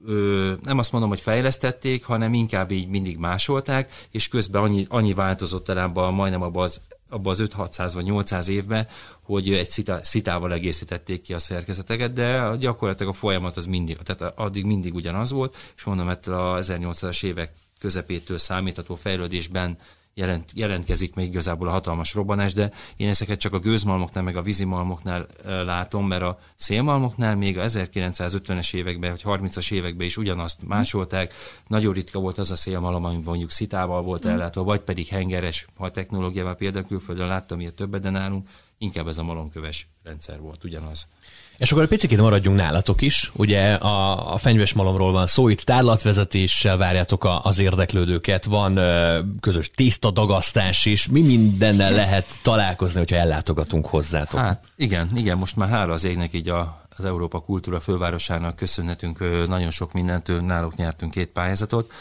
ö, 0.05 0.53
nem 0.63 0.77
azt 0.77 0.91
mondom, 0.91 1.09
hogy 1.09 1.19
fejlesztették, 1.19 2.05
hanem 2.05 2.33
inkább 2.33 2.71
így 2.71 2.87
mindig 2.87 3.17
másolták, 3.17 4.07
és 4.11 4.27
közben 4.27 4.61
annyi, 4.61 4.85
annyi 4.89 5.13
változott 5.13 5.65
talán 5.65 5.89
majdnem 5.89 6.41
abban 6.41 6.63
az 6.63 6.81
abban 7.09 7.31
az 7.31 7.43
5-600 7.57 7.91
vagy 7.93 8.03
800 8.03 8.47
évben, 8.47 8.87
hogy 9.21 9.53
egy 9.53 9.67
szita, 9.67 9.99
szitával 10.03 10.53
egészítették 10.53 11.21
ki 11.21 11.33
a 11.33 11.39
szerkezeteket, 11.39 12.13
de 12.13 12.55
gyakorlatilag 12.59 13.11
a 13.11 13.15
folyamat 13.15 13.57
az 13.57 13.65
mindig, 13.65 13.97
tehát 13.97 14.33
addig 14.37 14.65
mindig 14.65 14.93
ugyanaz 14.93 15.31
volt, 15.31 15.55
és 15.75 15.83
mondom, 15.83 16.09
ettől 16.09 16.33
a 16.33 16.59
1800-as 16.59 17.23
évek 17.23 17.51
közepétől 17.79 18.37
számítható 18.37 18.95
fejlődésben 18.95 19.77
jelent, 20.17 20.51
jelentkezik 20.53 21.15
még 21.15 21.27
igazából 21.27 21.67
a 21.67 21.71
hatalmas 21.71 22.13
robbanás, 22.13 22.53
de 22.53 22.71
én 22.95 23.09
ezeket 23.09 23.39
csak 23.39 23.53
a 23.53 23.59
gőzmalmoknál, 23.59 24.23
meg 24.23 24.35
a 24.37 24.41
vízimalmoknál 24.41 25.27
látom, 25.45 26.07
mert 26.07 26.21
a 26.21 26.39
szélmalmoknál 26.55 27.35
még 27.35 27.57
a 27.57 27.63
1950-es 27.63 28.73
években, 28.73 29.09
vagy 29.09 29.21
30-as 29.25 29.71
években 29.71 30.05
is 30.05 30.17
ugyanazt 30.17 30.67
másolták. 30.67 31.33
Nagyon 31.67 31.93
ritka 31.93 32.19
volt 32.19 32.37
az 32.37 32.51
a 32.51 32.55
szélmalom, 32.55 33.05
ami 33.05 33.19
mondjuk 33.23 33.51
szitával 33.51 34.01
volt 34.01 34.27
mm. 34.27 34.29
ellátva, 34.29 34.63
vagy 34.63 34.79
pedig 34.79 35.07
hengeres, 35.07 35.67
ha 35.75 35.85
a 35.85 35.91
technológiával 35.91 36.55
például 36.55 36.85
külföldön 36.85 37.27
láttam 37.27 37.59
ilyet 37.59 37.73
többet, 37.73 38.01
de 38.01 38.09
nálunk 38.09 38.47
inkább 38.77 39.07
ez 39.07 39.17
a 39.17 39.23
malomköves 39.23 39.87
rendszer 40.03 40.39
volt, 40.39 40.63
ugyanaz. 40.63 41.07
És 41.57 41.71
akkor 41.71 41.83
egy 41.83 41.89
picit 41.89 42.17
maradjunk 42.17 42.57
nálatok 42.57 43.01
is. 43.01 43.31
Ugye 43.35 43.73
a, 43.73 44.33
a 44.33 44.37
fenyves 44.37 44.73
malomról 44.73 45.11
van 45.11 45.25
szó, 45.25 45.47
itt 45.47 45.61
tárlatvezetéssel 45.61 46.77
várjátok 46.77 47.23
a, 47.23 47.41
az 47.43 47.59
érdeklődőket, 47.59 48.45
van 48.45 48.77
ö, 48.77 49.19
közös 49.39 49.71
tiszta 49.75 50.11
dagasztás 50.11 50.85
is. 50.85 51.07
Mi 51.07 51.21
mindennel 51.21 51.91
lehet 51.91 52.25
találkozni, 52.41 52.99
hogyha 52.99 53.15
ellátogatunk 53.15 53.85
hozzátok? 53.85 54.39
Hát 54.39 54.63
igen, 54.75 55.09
igen, 55.15 55.37
most 55.37 55.55
már 55.55 55.69
hála 55.69 55.93
az 55.93 56.03
égnek 56.03 56.33
így 56.33 56.49
a, 56.49 56.81
az 56.97 57.05
Európa 57.05 57.39
Kultúra 57.39 57.79
fővárosának 57.79 58.55
köszönhetünk 58.55 59.47
nagyon 59.47 59.71
sok 59.71 59.93
mindent, 59.93 60.45
náluk 60.45 60.75
nyertünk 60.75 61.11
két 61.11 61.29
pályázatot. 61.29 61.91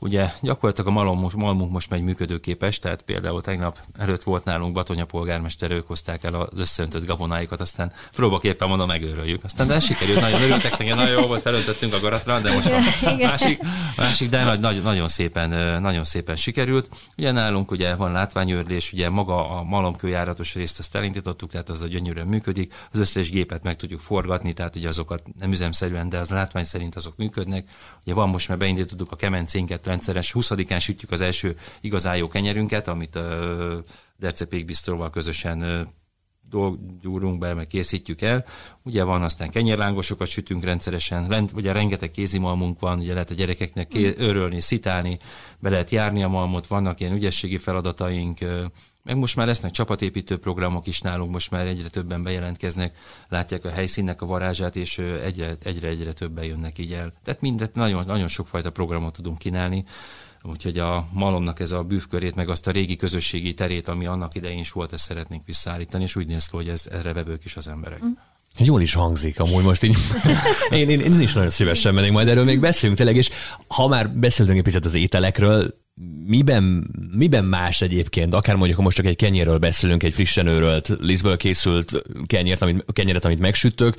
Ugye 0.00 0.32
gyakorlatilag 0.40 0.90
a 0.90 0.92
malom 0.92 1.18
most, 1.18 1.36
malmunk 1.36 1.72
most 1.72 1.90
megy 1.90 2.02
működőképes, 2.02 2.78
tehát 2.78 3.02
például 3.02 3.40
tegnap 3.40 3.78
előtt 3.96 4.22
volt 4.22 4.44
nálunk 4.44 4.72
Batonya 4.72 5.04
polgármester, 5.04 5.70
ők 5.70 5.86
hozták 5.86 6.24
el 6.24 6.34
az 6.34 6.60
összeöntött 6.60 7.06
gabonáikat, 7.06 7.60
aztán 7.60 7.92
próbaképpen 8.14 8.68
mondom, 8.68 8.86
megőröljük. 8.86 9.44
Aztán 9.44 9.66
de 9.66 9.80
sikerült, 9.80 10.20
nagyon 10.20 10.42
örültek, 10.42 10.78
neki 10.78 10.90
nagyon 10.90 11.20
jó 11.20 11.26
volt, 11.26 11.42
felöntöttünk 11.42 11.94
a 11.94 12.00
garatra, 12.00 12.40
de 12.40 12.54
most 12.54 12.72
a 12.72 12.78
másik, 13.16 13.60
másik 13.96 14.28
de 14.28 14.56
nagy, 14.56 14.82
nagyon, 14.82 15.08
szépen, 15.08 15.80
nagyon 15.82 16.04
szépen 16.04 16.36
sikerült. 16.36 16.88
Ugye 17.16 17.30
nálunk 17.30 17.70
ugye 17.70 17.94
van 17.94 18.12
látványőrlés, 18.12 18.92
ugye 18.92 19.08
maga 19.08 19.58
a 19.58 19.62
malomkőjáratos 19.62 20.54
részt 20.54 20.78
azt 20.78 20.96
elindítottuk, 20.96 21.50
tehát 21.50 21.68
az 21.68 21.82
a 21.82 21.86
gyönyörűen 21.86 22.26
működik, 22.26 22.74
az 22.92 22.98
összes 22.98 23.30
gépet 23.30 23.62
meg 23.62 23.76
tudjuk 23.76 24.00
forgatni, 24.00 24.52
tehát 24.52 24.76
ugye 24.76 24.88
azokat 24.88 25.22
nem 25.38 25.52
üzemszerűen, 25.52 26.08
de 26.08 26.18
az 26.18 26.30
látvány 26.30 26.64
szerint 26.64 26.96
azok 26.96 27.16
működnek. 27.16 27.68
Ugye 28.04 28.14
van 28.14 28.28
most 28.28 28.48
már 28.48 28.58
beindítottuk 28.58 29.12
a 29.12 29.16
kemencénket, 29.16 29.86
rendszeres 29.88 30.32
20-án 30.34 30.80
sütjük 30.80 31.10
az 31.10 31.20
első 31.20 31.56
igazán 31.80 32.16
jó 32.16 32.28
kenyerünket, 32.28 32.88
amit 32.88 33.16
a 33.16 33.82
Derce 34.18 34.44
Pékbisztróval 34.44 35.10
közösen 35.10 35.88
gyúrunk 37.02 37.38
be, 37.38 37.54
meg 37.54 37.66
készítjük 37.66 38.20
el. 38.20 38.44
Ugye 38.82 39.02
van 39.02 39.22
aztán 39.22 39.50
kenyerlángosokat 39.50 40.28
sütünk 40.28 40.64
rendszeresen, 40.64 41.48
ugye 41.54 41.72
rengeteg 41.72 42.10
kézimalmunk 42.10 42.80
van, 42.80 42.98
ugye 42.98 43.12
lehet 43.12 43.30
a 43.30 43.34
gyerekeknek 43.34 43.88
ké- 43.88 44.18
örölni, 44.18 44.60
szitálni, 44.60 45.18
be 45.58 45.70
lehet 45.70 45.90
járni 45.90 46.22
a 46.22 46.28
malmot, 46.28 46.66
vannak 46.66 47.00
ilyen 47.00 47.12
ügyességi 47.12 47.58
feladataink, 47.58 48.38
meg 49.08 49.16
most 49.16 49.36
már 49.36 49.46
lesznek 49.46 49.70
csapatépítő 49.70 50.36
programok 50.36 50.86
is 50.86 51.00
nálunk, 51.00 51.30
most 51.30 51.50
már 51.50 51.66
egyre 51.66 51.88
többen 51.88 52.22
bejelentkeznek, 52.22 52.96
látják 53.28 53.64
a 53.64 53.70
helyszínnek 53.70 54.22
a 54.22 54.26
varázsát, 54.26 54.76
és 54.76 54.98
egyre, 54.98 55.54
egyre, 55.62 55.88
egyre 55.88 56.12
többen 56.12 56.44
jönnek 56.44 56.78
így 56.78 56.92
el. 56.92 57.12
Tehát 57.24 57.40
mindet, 57.40 57.74
nagyon, 57.74 58.04
nagyon 58.06 58.28
sokfajta 58.28 58.70
programot 58.70 59.12
tudunk 59.12 59.38
kínálni, 59.38 59.84
úgyhogy 60.42 60.78
a 60.78 61.08
malomnak 61.12 61.60
ez 61.60 61.72
a 61.72 61.82
bűvkörét, 61.82 62.34
meg 62.34 62.48
azt 62.48 62.66
a 62.66 62.70
régi 62.70 62.96
közösségi 62.96 63.54
terét, 63.54 63.88
ami 63.88 64.06
annak 64.06 64.34
idején 64.34 64.58
is 64.58 64.72
volt, 64.72 64.92
ezt 64.92 65.04
szeretnénk 65.04 65.46
visszaállítani, 65.46 66.02
és 66.02 66.16
úgy 66.16 66.26
néz 66.26 66.46
ki, 66.46 66.56
hogy 66.56 66.68
ez, 66.68 66.86
erre 66.92 67.12
vevők 67.12 67.44
is 67.44 67.56
az 67.56 67.68
emberek. 67.68 68.04
Mm. 68.04 68.10
Jól 68.58 68.80
is 68.80 68.94
hangzik 68.94 69.40
amúgy 69.40 69.64
most 69.64 69.82
így. 69.82 69.96
én, 70.70 70.88
én, 70.88 71.00
én 71.00 71.20
is 71.20 71.32
nagyon 71.32 71.50
szívesen 71.50 71.94
mennék 71.94 72.12
majd 72.12 72.28
erről 72.28 72.44
még 72.44 72.60
beszélünk 72.60 72.98
tényleg, 72.98 73.16
és 73.16 73.30
ha 73.68 73.88
már 73.88 74.10
beszéltünk 74.10 74.58
egy 74.58 74.64
picit 74.64 74.84
az 74.84 74.94
ételekről, 74.94 75.74
miben, 76.26 76.90
miben 77.12 77.44
más 77.44 77.80
egyébként, 77.80 78.34
akár 78.34 78.56
mondjuk, 78.56 78.76
ha 78.78 78.84
most 78.84 78.96
csak 78.96 79.06
egy 79.06 79.16
kenyérről 79.16 79.58
beszélünk, 79.58 80.02
egy 80.02 80.12
frissen 80.12 80.46
őrölt, 80.46 80.88
lisztből 81.00 81.36
készült 81.36 82.02
kenyért, 82.26 82.62
amit, 82.62 82.84
kenyeret, 82.92 83.24
amit 83.24 83.38
megsütök, 83.38 83.96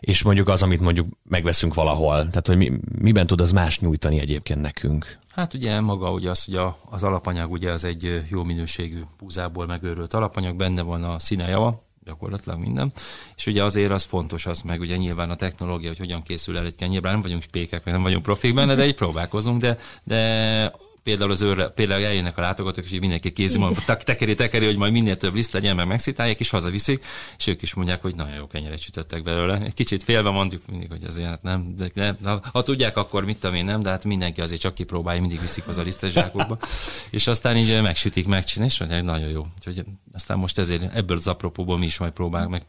és 0.00 0.22
mondjuk 0.22 0.48
az, 0.48 0.62
amit 0.62 0.80
mondjuk 0.80 1.06
megveszünk 1.28 1.74
valahol. 1.74 2.16
Tehát, 2.16 2.46
hogy 2.46 2.56
mi, 2.56 2.72
miben 2.98 3.26
tud 3.26 3.40
az 3.40 3.52
más 3.52 3.78
nyújtani 3.78 4.18
egyébként 4.18 4.60
nekünk? 4.60 5.18
Hát 5.30 5.54
ugye 5.54 5.80
maga 5.80 6.12
ugye 6.12 6.30
az, 6.30 6.44
hogy 6.44 6.60
az 6.90 7.02
alapanyag 7.02 7.50
ugye 7.50 7.70
az 7.70 7.84
egy 7.84 8.22
jó 8.28 8.42
minőségű 8.42 9.00
búzából 9.18 9.66
megőrült 9.66 10.14
alapanyag, 10.14 10.56
benne 10.56 10.82
van 10.82 11.04
a 11.04 11.18
színejava, 11.18 11.82
gyakorlatilag 12.04 12.58
minden. 12.58 12.92
És 13.36 13.46
ugye 13.46 13.64
azért 13.64 13.90
az 13.90 14.04
fontos 14.04 14.46
az, 14.46 14.60
meg 14.60 14.80
ugye 14.80 14.96
nyilván 14.96 15.30
a 15.30 15.34
technológia, 15.34 15.88
hogy 15.88 15.98
hogyan 15.98 16.22
készül 16.22 16.56
el 16.56 16.64
egy 16.64 16.74
kenyér, 16.74 17.02
nem 17.02 17.22
vagyunk 17.22 17.42
spékek, 17.42 17.84
meg 17.84 17.94
nem 17.94 18.02
vagyunk 18.02 18.22
profik 18.22 18.54
benne, 18.54 18.74
de 18.74 18.86
így 18.86 18.94
próbálkozunk, 18.94 19.60
de, 19.60 19.78
de 20.04 20.72
például 21.02 21.30
az 21.30 21.42
őrre, 21.42 21.68
például 21.68 22.04
eljönnek 22.04 22.38
a 22.38 22.40
látogatók, 22.40 22.84
és 22.84 22.92
így 22.92 23.00
mindenki 23.00 23.32
kézi 23.32 23.58
mondja, 23.58 23.96
tekeri, 23.96 24.34
tekeri, 24.34 24.64
hogy 24.64 24.76
majd 24.76 24.92
minél 24.92 25.16
több 25.16 25.34
liszt 25.34 25.52
legyen, 25.52 25.76
meg 25.76 25.86
megszitálják, 25.86 26.40
és 26.40 26.50
hazaviszik, 26.50 27.04
és 27.38 27.46
ők 27.46 27.62
is 27.62 27.74
mondják, 27.74 28.02
hogy 28.02 28.14
nagyon 28.14 28.34
jó 28.34 28.46
kenyeret 28.46 28.80
sütöttek 28.80 29.22
belőle. 29.22 29.60
Egy 29.60 29.74
kicsit 29.74 30.02
félve 30.02 30.30
mondjuk 30.30 30.62
mindig, 30.66 30.88
hogy 30.90 31.04
azért 31.06 31.28
hát 31.28 31.42
nem, 31.42 31.74
de 31.76 31.90
nem, 31.94 32.16
ha, 32.24 32.40
ha, 32.52 32.62
tudják, 32.62 32.96
akkor 32.96 33.24
mit 33.24 33.38
tudom 33.38 33.56
én 33.56 33.64
nem, 33.64 33.80
de 33.82 33.90
hát 33.90 34.04
mindenki 34.04 34.40
azért 34.40 34.60
csak 34.60 34.74
kipróbálja, 34.74 35.20
mindig 35.20 35.40
viszik 35.40 35.68
az 35.68 35.78
a 35.78 35.82
lisztes 35.82 36.12
zsákokba. 36.12 36.58
és 37.10 37.26
aztán 37.26 37.56
így 37.56 37.82
megsütik, 37.82 38.26
megcsinálják, 38.26 38.74
és 38.74 38.80
mondják, 38.80 39.02
nagyon 39.02 39.28
jó. 39.28 39.46
Úgyhogy 39.58 39.84
aztán 40.12 40.38
most 40.38 40.58
ezért 40.58 40.94
ebből 40.94 41.16
az 41.16 41.28
apropóból 41.28 41.78
mi 41.78 41.84
is 41.84 41.98
majd 41.98 42.12
próbálunk 42.12 42.50
meg 42.50 42.62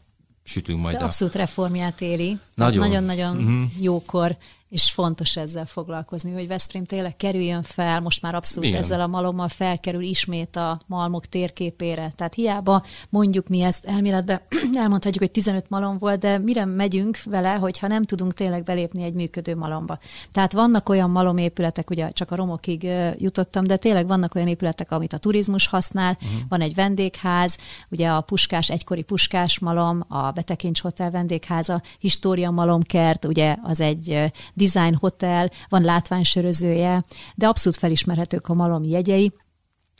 sütünk 0.44 0.80
majd. 0.80 0.96
De 0.96 1.04
abszolút 1.04 1.34
reformját 1.34 2.00
éri. 2.00 2.38
Nagyon-nagyon 2.54 3.36
uh-huh. 3.36 3.70
jókor 3.80 4.36
és 4.74 4.90
fontos 4.90 5.36
ezzel 5.36 5.66
foglalkozni, 5.66 6.32
hogy 6.32 6.46
Veszprém 6.46 6.84
tényleg 6.84 7.16
kerüljön 7.16 7.62
fel, 7.62 8.00
most 8.00 8.22
már 8.22 8.34
abszolút 8.34 8.68
Igen. 8.68 8.80
ezzel 8.80 9.00
a 9.00 9.06
malommal 9.06 9.48
felkerül 9.48 10.02
ismét 10.02 10.56
a 10.56 10.80
malmok 10.86 11.26
térképére. 11.26 12.12
Tehát 12.16 12.34
hiába 12.34 12.82
mondjuk 13.08 13.48
mi 13.48 13.60
ezt 13.60 13.84
elméletben 13.84 14.40
elmondhatjuk, 14.82 15.22
hogy 15.22 15.30
15 15.30 15.68
malom 15.68 15.98
volt, 15.98 16.20
de 16.20 16.38
mire 16.38 16.64
megyünk 16.64 17.22
vele, 17.24 17.52
hogyha 17.52 17.86
nem 17.86 18.04
tudunk 18.04 18.34
tényleg 18.34 18.62
belépni 18.62 19.02
egy 19.02 19.12
működő 19.12 19.56
malomba. 19.56 19.98
Tehát 20.32 20.52
vannak 20.52 20.88
olyan 20.88 21.10
malomépületek, 21.10 21.90
ugye 21.90 22.10
csak 22.10 22.30
a 22.30 22.36
romokig 22.36 22.88
jutottam, 23.18 23.66
de 23.66 23.76
tényleg 23.76 24.06
vannak 24.06 24.34
olyan 24.34 24.48
épületek, 24.48 24.90
amit 24.90 25.12
a 25.12 25.18
turizmus 25.18 25.66
használ, 25.66 26.18
uh-huh. 26.22 26.40
van 26.48 26.60
egy 26.60 26.74
vendégház, 26.74 27.58
ugye 27.90 28.08
a 28.08 28.20
Puskás, 28.20 28.70
egykori 28.70 29.02
Puskás 29.02 29.58
malom, 29.58 30.04
a 30.08 30.30
Betekincs 30.30 30.80
Hotel 30.80 31.10
vendégháza, 31.10 31.82
História 31.98 32.50
malomkert, 32.50 33.24
ugye 33.24 33.56
az 33.62 33.80
egy 33.80 34.32
design 34.64 34.94
hotel, 34.94 35.50
van 35.68 35.82
látványsörözője, 35.82 37.04
de 37.34 37.46
abszolút 37.46 37.78
felismerhetők 37.78 38.48
a 38.48 38.54
malom 38.54 38.84
jegyei, 38.84 39.32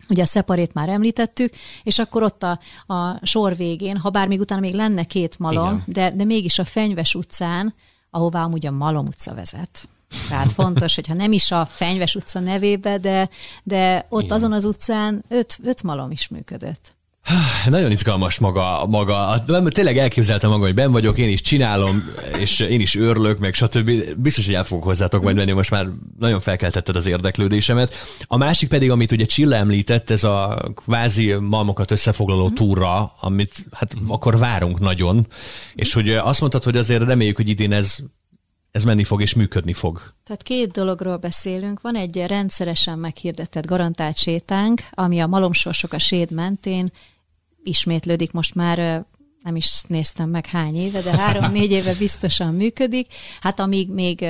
Ugye 0.09 0.23
a 0.23 0.27
szeparét 0.27 0.75
már 0.75 0.89
említettük, 0.89 1.53
és 1.83 1.99
akkor 1.99 2.23
ott 2.23 2.43
a, 2.43 2.59
a 2.95 3.27
sor 3.27 3.57
végén, 3.57 3.97
ha 3.97 4.11
bár 4.11 4.29
még 4.29 4.41
utána 4.41 4.61
még 4.61 4.75
lenne 4.75 5.05
két 5.05 5.39
malom, 5.39 5.83
de, 5.87 6.11
de 6.11 6.25
mégis 6.25 6.59
a 6.59 6.65
Fenyves 6.65 7.15
utcán, 7.15 7.75
ahová 8.11 8.43
amúgy 8.43 8.67
a 8.67 8.71
Malom 8.71 9.07
utca 9.07 9.35
vezet. 9.35 9.89
Tehát 10.29 10.53
fontos, 10.61 10.95
hogyha 10.95 11.15
nem 11.15 11.33
is 11.33 11.51
a 11.51 11.67
Fenyves 11.67 12.15
utca 12.15 12.41
nevébe, 12.41 12.99
de, 12.99 13.29
de 13.63 14.07
ott 14.09 14.23
Igen. 14.23 14.37
azon 14.37 14.53
az 14.53 14.65
utcán 14.65 15.25
öt, 15.29 15.59
öt 15.63 15.83
malom 15.83 16.11
is 16.11 16.29
működött. 16.29 16.94
Nagyon 17.69 17.91
izgalmas 17.91 18.39
maga, 18.39 18.87
maga. 18.87 19.43
Tényleg 19.69 19.99
elképzeltem 19.99 20.51
magam, 20.51 20.65
hogy 20.65 20.75
ben 20.75 20.93
vagyok, 20.93 21.19
én 21.19 21.29
is 21.29 21.41
csinálom, 21.41 22.05
és 22.39 22.61
én 22.61 22.81
is 22.81 22.97
örlök, 22.97 23.39
meg 23.39 23.55
stb. 23.55 23.91
Biztos, 24.17 24.47
hogy 24.47 24.55
el 24.55 24.65
fogok 24.65 24.85
hozzátok 24.85 25.23
majd 25.23 25.37
menni, 25.37 25.53
most 25.53 25.71
már 25.71 25.87
nagyon 26.19 26.41
felkeltetted 26.41 26.97
az 26.97 27.07
érdeklődésemet. 27.07 27.95
A 28.27 28.37
másik 28.37 28.69
pedig, 28.69 28.91
amit 28.91 29.13
ugye 29.13 29.27
Csilla 29.27 29.57
említett, 29.57 30.11
ez 30.11 30.25
a 30.25 30.69
kvázi 30.75 31.33
malmokat 31.33 31.91
összefoglaló 31.91 32.51
túra, 32.51 33.13
amit 33.21 33.67
hát 33.73 33.95
akkor 34.07 34.39
várunk 34.39 34.81
nagyon, 34.81 35.27
és 35.75 35.93
hogy 35.93 36.11
azt 36.11 36.41
mondtad, 36.41 36.65
hogy 36.65 36.77
azért 36.77 37.03
reméljük, 37.03 37.37
hogy 37.37 37.49
idén 37.49 37.73
ez 37.73 37.97
ez 38.71 38.85
menni 38.85 39.05
fog 39.05 39.21
és 39.21 39.35
működni 39.35 39.73
fog. 39.73 40.03
Tehát 40.25 40.43
két 40.43 40.71
dologról 40.71 41.17
beszélünk. 41.17 41.81
Van 41.81 41.97
egy 41.97 42.25
rendszeresen 42.27 42.99
meghirdetett 42.99 43.67
garantált 43.67 44.17
sétánk, 44.17 44.83
ami 44.91 45.21
a 45.21 45.27
malomsorsok 45.27 45.93
a 45.93 45.99
séd 45.99 46.31
mentén 46.31 46.93
ismétlődik 47.65 48.33
most 48.33 48.55
már 48.55 49.05
nem 49.45 49.57
is 49.57 49.83
néztem 49.83 50.29
meg 50.29 50.47
hány 50.47 50.77
éve, 50.77 51.01
de 51.01 51.17
három-négy 51.17 51.71
éve 51.71 51.95
biztosan 51.95 52.55
működik. 52.55 53.13
Hát 53.41 53.61
amíg 53.61 53.91
még 53.91 54.27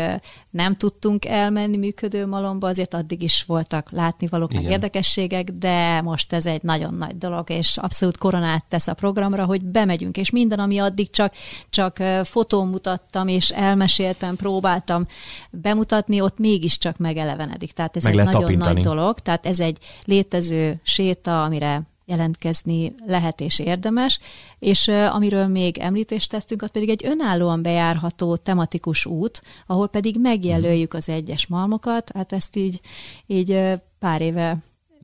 nem 0.50 0.76
tudtunk 0.76 1.24
elmenni 1.24 1.76
működő 1.76 2.26
malomba, 2.26 2.68
azért 2.68 2.94
addig 2.94 3.22
is 3.22 3.44
voltak 3.46 3.90
látnivalók, 3.90 4.52
meg 4.52 4.62
érdekességek, 4.62 5.50
de 5.50 6.00
most 6.00 6.32
ez 6.32 6.46
egy 6.46 6.62
nagyon 6.62 6.94
nagy 6.94 7.18
dolog, 7.18 7.50
és 7.50 7.76
abszolút 7.76 8.18
koronát 8.18 8.64
tesz 8.64 8.86
a 8.86 8.94
programra, 8.94 9.44
hogy 9.44 9.62
bemegyünk, 9.62 10.16
és 10.16 10.30
minden, 10.30 10.58
ami 10.58 10.78
addig 10.78 11.10
csak, 11.10 11.34
csak 11.70 11.96
fotón 12.24 12.68
mutattam, 12.68 13.28
és 13.28 13.50
elmeséltem, 13.50 14.36
próbáltam 14.36 15.06
bemutatni, 15.50 16.20
ott 16.20 16.38
mégiscsak 16.38 16.96
megelevenedik. 16.96 17.72
Tehát 17.72 17.96
ez 17.96 18.02
meg 18.02 18.12
egy 18.12 18.24
nagyon 18.24 18.40
tapintani. 18.40 18.74
nagy 18.74 18.82
dolog. 18.84 19.18
Tehát 19.18 19.46
ez 19.46 19.60
egy 19.60 19.78
létező 20.04 20.80
séta, 20.82 21.44
amire 21.44 21.82
jelentkezni 22.04 22.94
lehet 23.06 23.40
és 23.40 23.58
érdemes, 23.58 24.18
és 24.58 24.88
amiről 24.88 25.46
még 25.46 25.78
említést 25.78 26.30
tesztünk, 26.30 26.62
az 26.62 26.70
pedig 26.70 26.88
egy 26.88 27.06
önállóan 27.06 27.62
bejárható 27.62 28.36
tematikus 28.36 29.06
út, 29.06 29.42
ahol 29.66 29.88
pedig 29.88 30.16
megjelöljük 30.20 30.94
az 30.94 31.08
egyes 31.08 31.46
malmokat, 31.46 32.10
hát 32.14 32.32
ezt 32.32 32.56
így, 32.56 32.80
így 33.26 33.60
pár 33.98 34.20
éve 34.20 34.58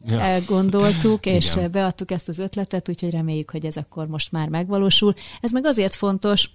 ja. 0.05 0.21
elgondoltuk, 0.21 1.27
és 1.37 1.55
Igen. 1.55 1.71
beadtuk 1.71 2.11
ezt 2.11 2.29
az 2.29 2.39
ötletet, 2.39 2.89
úgyhogy 2.89 3.11
reméljük, 3.11 3.51
hogy 3.51 3.67
ez 3.67 3.77
akkor 3.77 4.07
most 4.07 4.33
már 4.33 4.49
megvalósul. 4.49 5.15
Ez 5.41 5.51
meg 5.51 5.65
azért 5.65 5.95
fontos, 5.95 6.51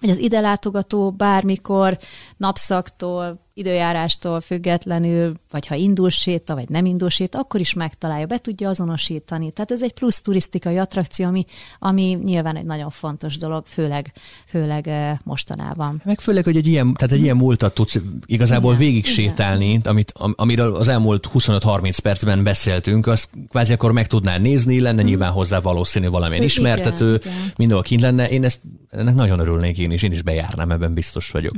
hogy 0.00 0.10
az 0.10 0.18
ide 0.18 0.40
látogató 0.40 1.10
bármikor 1.10 1.98
napszaktól, 2.36 3.41
időjárástól 3.54 4.40
függetlenül, 4.40 5.34
vagy 5.50 5.66
ha 5.66 5.74
indul 5.74 6.10
séta, 6.10 6.54
vagy 6.54 6.68
nem 6.68 6.84
indul 6.84 7.10
séta, 7.10 7.38
akkor 7.38 7.60
is 7.60 7.72
megtalálja, 7.72 8.26
be 8.26 8.38
tudja 8.38 8.68
azonosítani. 8.68 9.50
Tehát 9.50 9.70
ez 9.70 9.82
egy 9.82 9.92
plusz 9.92 10.20
turisztikai 10.20 10.78
attrakció, 10.78 11.26
ami, 11.26 11.44
ami 11.78 12.18
nyilván 12.22 12.56
egy 12.56 12.64
nagyon 12.64 12.90
fontos 12.90 13.36
dolog, 13.36 13.66
főleg, 13.66 14.12
főleg 14.46 14.88
eh, 14.88 15.16
mostanában. 15.24 16.02
Meg 16.04 16.20
főleg, 16.20 16.44
hogy 16.44 16.56
egy 16.56 16.66
ilyen, 16.66 16.94
tehát 16.94 17.14
egy 17.14 17.22
ilyen 17.22 17.36
múltat 17.36 17.74
tudsz 17.74 17.98
igazából 18.26 18.74
igen, 18.74 18.84
végig 18.84 19.04
igen. 19.04 19.12
sétálni, 19.12 19.80
amit, 19.84 20.12
amiről 20.16 20.74
az 20.74 20.88
elmúlt 20.88 21.28
25-30 21.34 21.98
percben 22.02 22.42
beszéltünk, 22.42 23.06
azt 23.06 23.28
kvázi 23.48 23.72
akkor 23.72 23.92
meg 23.92 24.06
tudnál 24.06 24.38
nézni, 24.38 24.80
lenne 24.80 25.00
hmm. 25.00 25.08
nyilván 25.08 25.30
hozzá 25.32 25.60
valószínű 25.60 26.08
valamilyen 26.08 26.42
igen, 26.42 26.56
ismertető, 26.56 27.14
igen. 27.14 27.52
mindenhol 27.56 27.84
kint 27.84 28.00
lenne. 28.00 28.28
Én 28.28 28.44
ezt, 28.44 28.60
ennek 28.90 29.14
nagyon 29.14 29.38
örülnék 29.38 29.78
én 29.78 29.90
is, 29.90 30.02
én 30.02 30.12
is 30.12 30.22
bejárnám, 30.22 30.70
ebben 30.70 30.94
biztos 30.94 31.30
vagyok. 31.30 31.54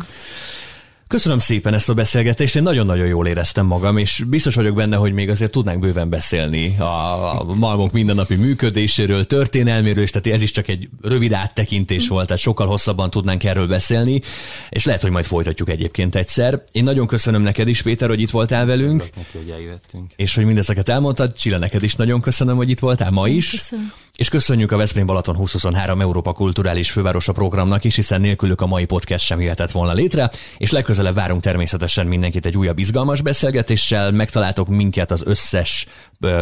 Köszönöm 1.09 1.39
szépen 1.39 1.75
ezt 1.75 1.89
a 1.89 1.95
beszélgetést, 1.95 2.57
én 2.57 2.63
nagyon-nagyon 2.63 3.07
jól 3.07 3.27
éreztem 3.27 3.67
magam, 3.67 3.97
és 3.97 4.23
biztos 4.27 4.55
vagyok 4.55 4.75
benne, 4.75 4.97
hogy 4.97 5.13
még 5.13 5.31
azért 5.31 5.51
tudnánk 5.51 5.81
bőven 5.81 6.09
beszélni 6.09 6.77
a, 6.79 7.41
a 7.41 7.55
malmok 7.55 7.93
mindennapi 7.93 8.35
működéséről, 8.35 9.25
történelméről, 9.25 10.03
és 10.03 10.11
tehát 10.11 10.27
ez 10.39 10.43
is 10.43 10.51
csak 10.51 10.69
egy 10.69 10.89
rövid 11.03 11.33
áttekintés 11.33 12.09
volt, 12.09 12.27
tehát 12.27 12.43
sokkal 12.43 12.67
hosszabban 12.67 13.11
tudnánk 13.11 13.45
erről 13.45 13.67
beszélni, 13.67 14.21
és 14.69 14.85
lehet, 14.85 15.03
hogy 15.03 15.11
majd 15.11 15.25
folytatjuk 15.25 15.71
egyébként 15.71 16.15
egyszer. 16.15 16.63
Én 16.73 16.85
nagyon 16.85 17.07
köszönöm 17.07 17.43
neked 17.43 17.69
is, 17.69 17.83
Péter, 17.83 18.09
hogy 18.09 18.21
itt 18.21 18.31
voltál 18.31 18.67
velünk. 18.67 18.99
Neki, 19.17 19.39
hogy 19.39 19.51
eljöttünk. 19.51 20.13
És 20.17 20.35
hogy 20.35 20.45
mindezeket 20.45 20.89
elmondtad. 20.89 21.33
Csilla, 21.33 21.59
neked 21.59 21.83
is 21.83 21.95
nagyon 21.95 22.21
köszönöm, 22.21 22.57
hogy 22.57 22.71
itt 22.71 22.79
voltál 22.79 23.11
ma 23.11 23.29
is. 23.29 23.51
Köszönöm. 23.51 23.93
És 24.17 24.29
köszönjük 24.29 24.73
a 24.73 24.77
Veszprém 24.77 25.07
Balaton 25.07 25.35
2023 25.35 26.01
Európa 26.01 26.33
Kulturális 26.33 26.91
Fővárosa 26.91 27.33
programnak 27.33 27.85
is, 27.85 27.95
hiszen 27.95 28.21
nélkülük 28.21 28.61
a 28.61 28.67
mai 28.67 28.85
podcast 28.85 29.25
sem 29.25 29.41
jöhetett 29.41 29.71
volna 29.71 29.93
létre, 29.93 30.31
és 30.59 30.71
legközelebb 30.71 31.15
várunk 31.15 31.43
természetesen 31.43 32.07
mindenkit 32.07 32.47
egy 32.47 32.57
újabb 32.57 32.79
izgalmas 32.79 33.21
beszélgetéssel. 33.21 34.11
Megtaláltok 34.11 34.69
minket 34.69 35.11
az 35.11 35.23
összes 35.27 35.87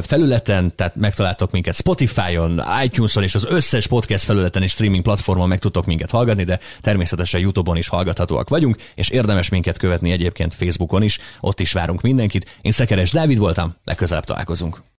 felületen, 0.03 0.75
tehát 0.75 0.97
megtaláltok 0.97 1.51
minket 1.51 1.75
Spotify-on, 1.75 2.63
iTunes-on 2.85 3.23
és 3.23 3.35
az 3.35 3.45
összes 3.45 3.87
podcast 3.87 4.25
felületen 4.25 4.63
és 4.63 4.73
streaming 4.73 5.03
platformon 5.03 5.49
meg 5.49 5.59
tudtok 5.59 5.87
minket 5.87 6.11
hallgatni, 6.11 6.45
de 6.45 6.61
természetesen 6.81 7.41
YouTube-on 7.41 7.77
is 7.77 7.89
hallgathatóak 7.89 8.49
vagyunk, 8.49 8.77
és 8.95 9.09
érdemes 9.09 9.49
minket 9.49 9.79
követni 9.79 10.11
egyébként 10.11 10.55
Facebookon 10.55 11.03
is, 11.03 11.19
ott 11.41 11.61
is 11.61 11.73
várunk 11.73 12.01
mindenkit. 12.01 12.59
Én 12.63 12.73
Szekeres 12.73 13.11
Dávid 13.11 13.39
voltam, 13.39 13.75
legközelebb 13.85 14.25
találkozunk. 14.25 14.92